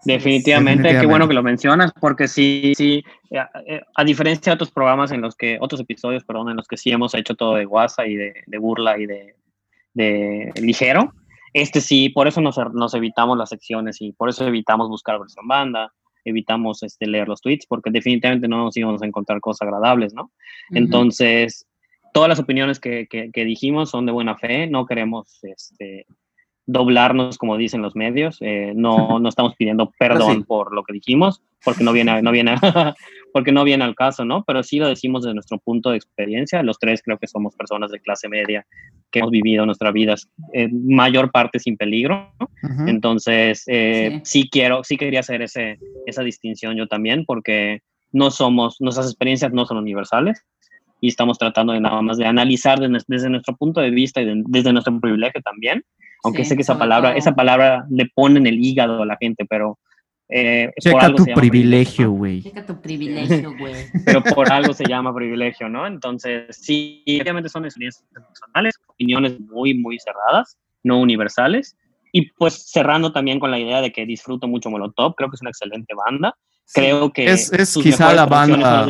[0.05, 1.07] Definitivamente, qué Definitivamente.
[1.07, 5.21] bueno que lo mencionas, porque sí, sí, eh, eh, a diferencia de otros programas en
[5.21, 8.15] los que, otros episodios, perdón, en los que sí hemos hecho todo de guasa y
[8.15, 9.35] de, de burla y de,
[9.95, 11.13] de ligero,
[11.63, 15.49] este sí, por eso nos, nos evitamos las secciones y por eso evitamos buscar versión
[15.49, 15.93] banda,
[16.25, 20.31] evitamos este, leer los tweets, porque definitivamente no nos íbamos a encontrar cosas agradables, ¿no?
[20.71, 21.67] Entonces,
[22.13, 26.07] todas las opiniones que, que- que dijimos son de buena fe, no queremos este,
[26.67, 30.45] doblarnos, como dicen los medios, eh, no, no estamos pidiendo perdón sí.
[30.45, 32.55] por lo que dijimos, porque no viene, no viene,
[33.33, 34.45] porque no viene al caso, ¿no?
[34.45, 37.91] Pero sí lo decimos desde nuestro punto de experiencia, los tres creo que somos personas
[37.91, 38.67] de clase media
[39.11, 40.15] que hemos vivido nuestra vida
[40.53, 42.49] en mayor parte sin peligro, ¿no?
[42.63, 42.89] Ujú.
[42.89, 44.49] Entonces, eh, sí.
[44.51, 47.81] quiero, sí quería hacer ese, esa distinción yo también, porque
[48.13, 50.43] no somos, nuestras experiencias no son universales
[51.01, 54.21] y estamos tratando de nada más de analizar de nues- desde nuestro punto de vista
[54.23, 55.83] y de- desde nuestro privilegio también,
[56.25, 57.19] aunque Sí, sé que esa palabra, todo.
[57.19, 59.79] esa palabra le pone en el hígado a la gente, pero
[60.29, 62.43] eh, por Checa algo tu se llama privilegio, güey.
[62.43, 63.75] Checa tu privilegio, güey.
[64.05, 65.87] pero por algo se llama privilegio, ¿no?
[65.87, 71.77] Entonces, sí, obviamente son experiencias personales, opiniones muy, muy cerradas, no universales.
[72.13, 75.43] Y pues cerrando también con la idea de que disfruto mucho Molotov, creo que es
[75.43, 76.35] una excelente banda.
[76.73, 78.87] Creo que Es- es quizá la banda.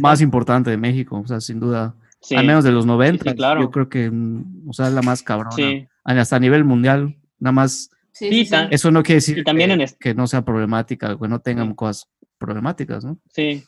[0.00, 1.94] Más importante de México, o sea, sin duda.
[2.20, 3.60] Sí, Al menos de los 90, sí, claro.
[3.60, 5.54] yo creo que, mm, o sea, es la más cabrona.
[5.56, 7.90] sí, Hasta a nivel mundial, nada más.
[8.12, 11.28] Sí, Sí, Eso no quiere decir Y también que, en que no sea problemática, que
[11.28, 12.08] no tengan cosas
[12.38, 13.18] problemáticas, ¿no?
[13.30, 13.64] sí.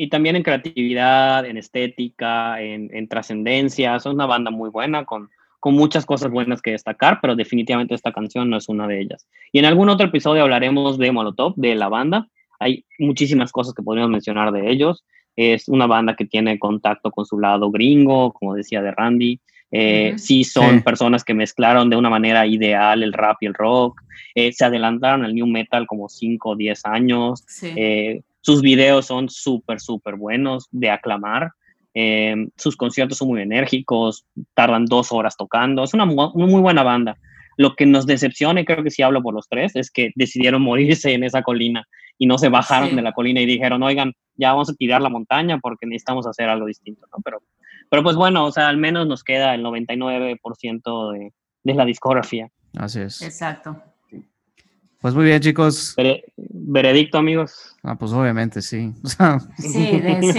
[0.00, 3.98] Y también en creatividad, en estética, en, en trascendencia.
[3.98, 5.28] Son una banda muy buena con,
[5.60, 9.26] con muchas cosas buenas que destacar, pero definitivamente esta canción no es una de ellas.
[9.52, 12.28] Y en algún otro episodio hablaremos de Molotov, de la banda.
[12.60, 15.04] Hay muchísimas cosas que podríamos mencionar de ellos.
[15.36, 19.40] Es una banda que tiene contacto con su lado gringo, como decía de Randy.
[19.70, 20.18] Eh, Ujú.
[20.18, 20.80] Sí son Sí.
[20.82, 24.00] personas que mezclaron de una manera ideal el rap y el rock.
[24.34, 27.44] Eh, se adelantaron al new metal como 5 o 10 años.
[27.46, 27.72] Sí.
[27.76, 31.52] Eh, sus videos son súper, súper buenos de aclamar.
[31.94, 35.82] Eh, sus conciertos son muy enérgicos, tardan dos horas tocando.
[35.84, 37.16] Es una, mu- una muy buena banda.
[37.56, 40.62] Lo que nos decepciona, y creo que sí hablo por los tres, es que decidieron
[41.02, 42.96] morirse en esa colina y no se bajaron Sí.
[42.96, 46.48] de la colina y dijeron, oigan, ya vamos a tirar la montaña porque necesitamos hacer
[46.48, 47.18] algo distinto, ¿no?
[47.24, 47.38] Pero,
[47.90, 51.32] pero pues bueno, o sea, al menos nos queda el 99% de,
[51.64, 52.48] de la discografía.
[52.76, 53.22] Así es.
[53.22, 53.82] Exacto.
[55.00, 55.94] Pues muy bien, chicos.
[55.96, 57.76] Vere- veredicto, amigos.
[57.84, 58.92] Ah, pues obviamente sí.
[59.04, 60.34] O sea, Sí, de- sí, es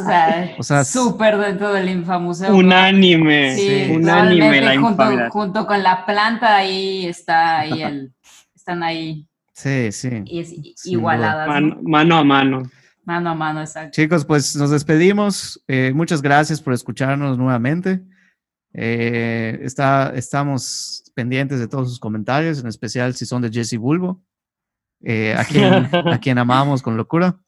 [0.00, 2.54] o sea, O sea, es- súper dentro del infamuseo.
[2.54, 8.12] Unánime, Sí, unánime la junto, junto con la planta ahí está ahí el,
[8.54, 10.22] están ahí sí, sí.
[10.26, 11.52] y es igualadas, ¿no?
[11.54, 12.62] Mano, mano a mano.
[13.04, 13.90] Mano a mano, exacto.
[13.92, 15.62] Chicos, pues nos despedimos.
[15.68, 18.02] Eh, muchas gracias por escucharnos nuevamente.
[18.72, 24.22] Eh, está, estamos pendientes de todos sus comentarios, en especial si son de Jesse Bulbo,
[25.00, 27.38] eh, a, quien, a quien amamos con locura.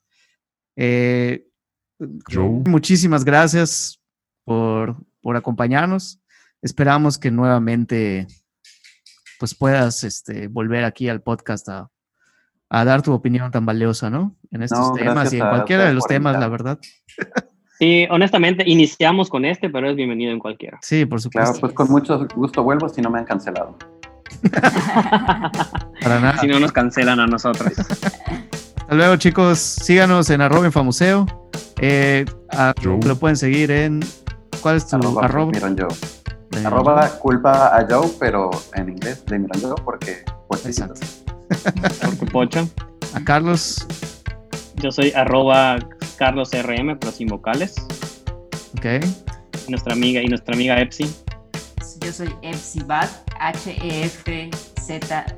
[0.76, 1.46] Eh,
[1.98, 4.00] muchísimas gracias
[4.44, 6.20] por, por acompañarnos.
[6.62, 8.26] Esperamos que nuevamente
[9.38, 11.90] pues puedas este, volver aquí al podcast a,
[12.68, 14.34] a dar tu opinión tan valiosa, ¿no?
[14.50, 16.78] En estos No, temas y en cualquiera de los temas, la verdad.
[17.78, 20.78] Sí, honestamente, iniciamos con este, pero es bienvenido en cualquiera.
[20.82, 21.60] Sí, por Claro, supuesto.
[21.60, 23.76] pues con mucho gusto vuelvo si no me han cancelado.
[26.02, 26.38] Para nada.
[26.40, 27.72] Si no nos cancelan a nosotros.
[27.78, 29.58] Hasta luego, chicos.
[29.58, 31.26] Síganos en arroba infamuseo.
[31.80, 34.00] Eh, a- lo pueden seguir en.
[34.62, 35.52] ¿Cuál es tu Arroba, arroba?
[35.54, 41.00] Eh, Arroba culpa a Joe, pero en inglés de Miron Joe porque pues, Exacto.
[41.48, 42.68] Porque Pocho.
[43.14, 43.86] A Carlos.
[44.76, 45.78] Yo soy arroba
[46.16, 47.74] Carlos RM, pero sin vocales.
[48.76, 48.86] Ok.
[49.66, 51.10] Y nuestra amiga, y nuestra amiga Epsi.
[52.00, 53.10] Yo soy Epsibat,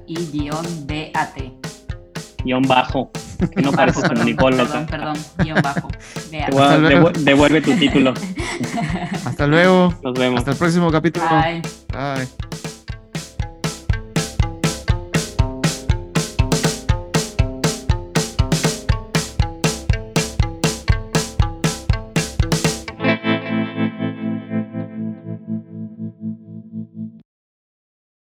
[0.09, 1.53] H-E-F-Z-I-B-A-T.
[2.45, 3.11] Guión bajo.
[3.55, 4.65] Que no pareces Bajo, perdón, comunicólogo.
[4.73, 5.89] Perdón, perdón, guion bajo.
[6.31, 6.63] Te voy B-A-T.
[6.63, 7.11] a- Hasta luego.
[7.11, 8.15] devu- devuelve tu título.
[9.25, 9.95] Hasta luego.
[10.03, 10.39] Nos vemos.
[10.41, 11.27] Hasta el próximo capítulo.
[11.29, 11.63] Bye.
[11.93, 12.29] Bye.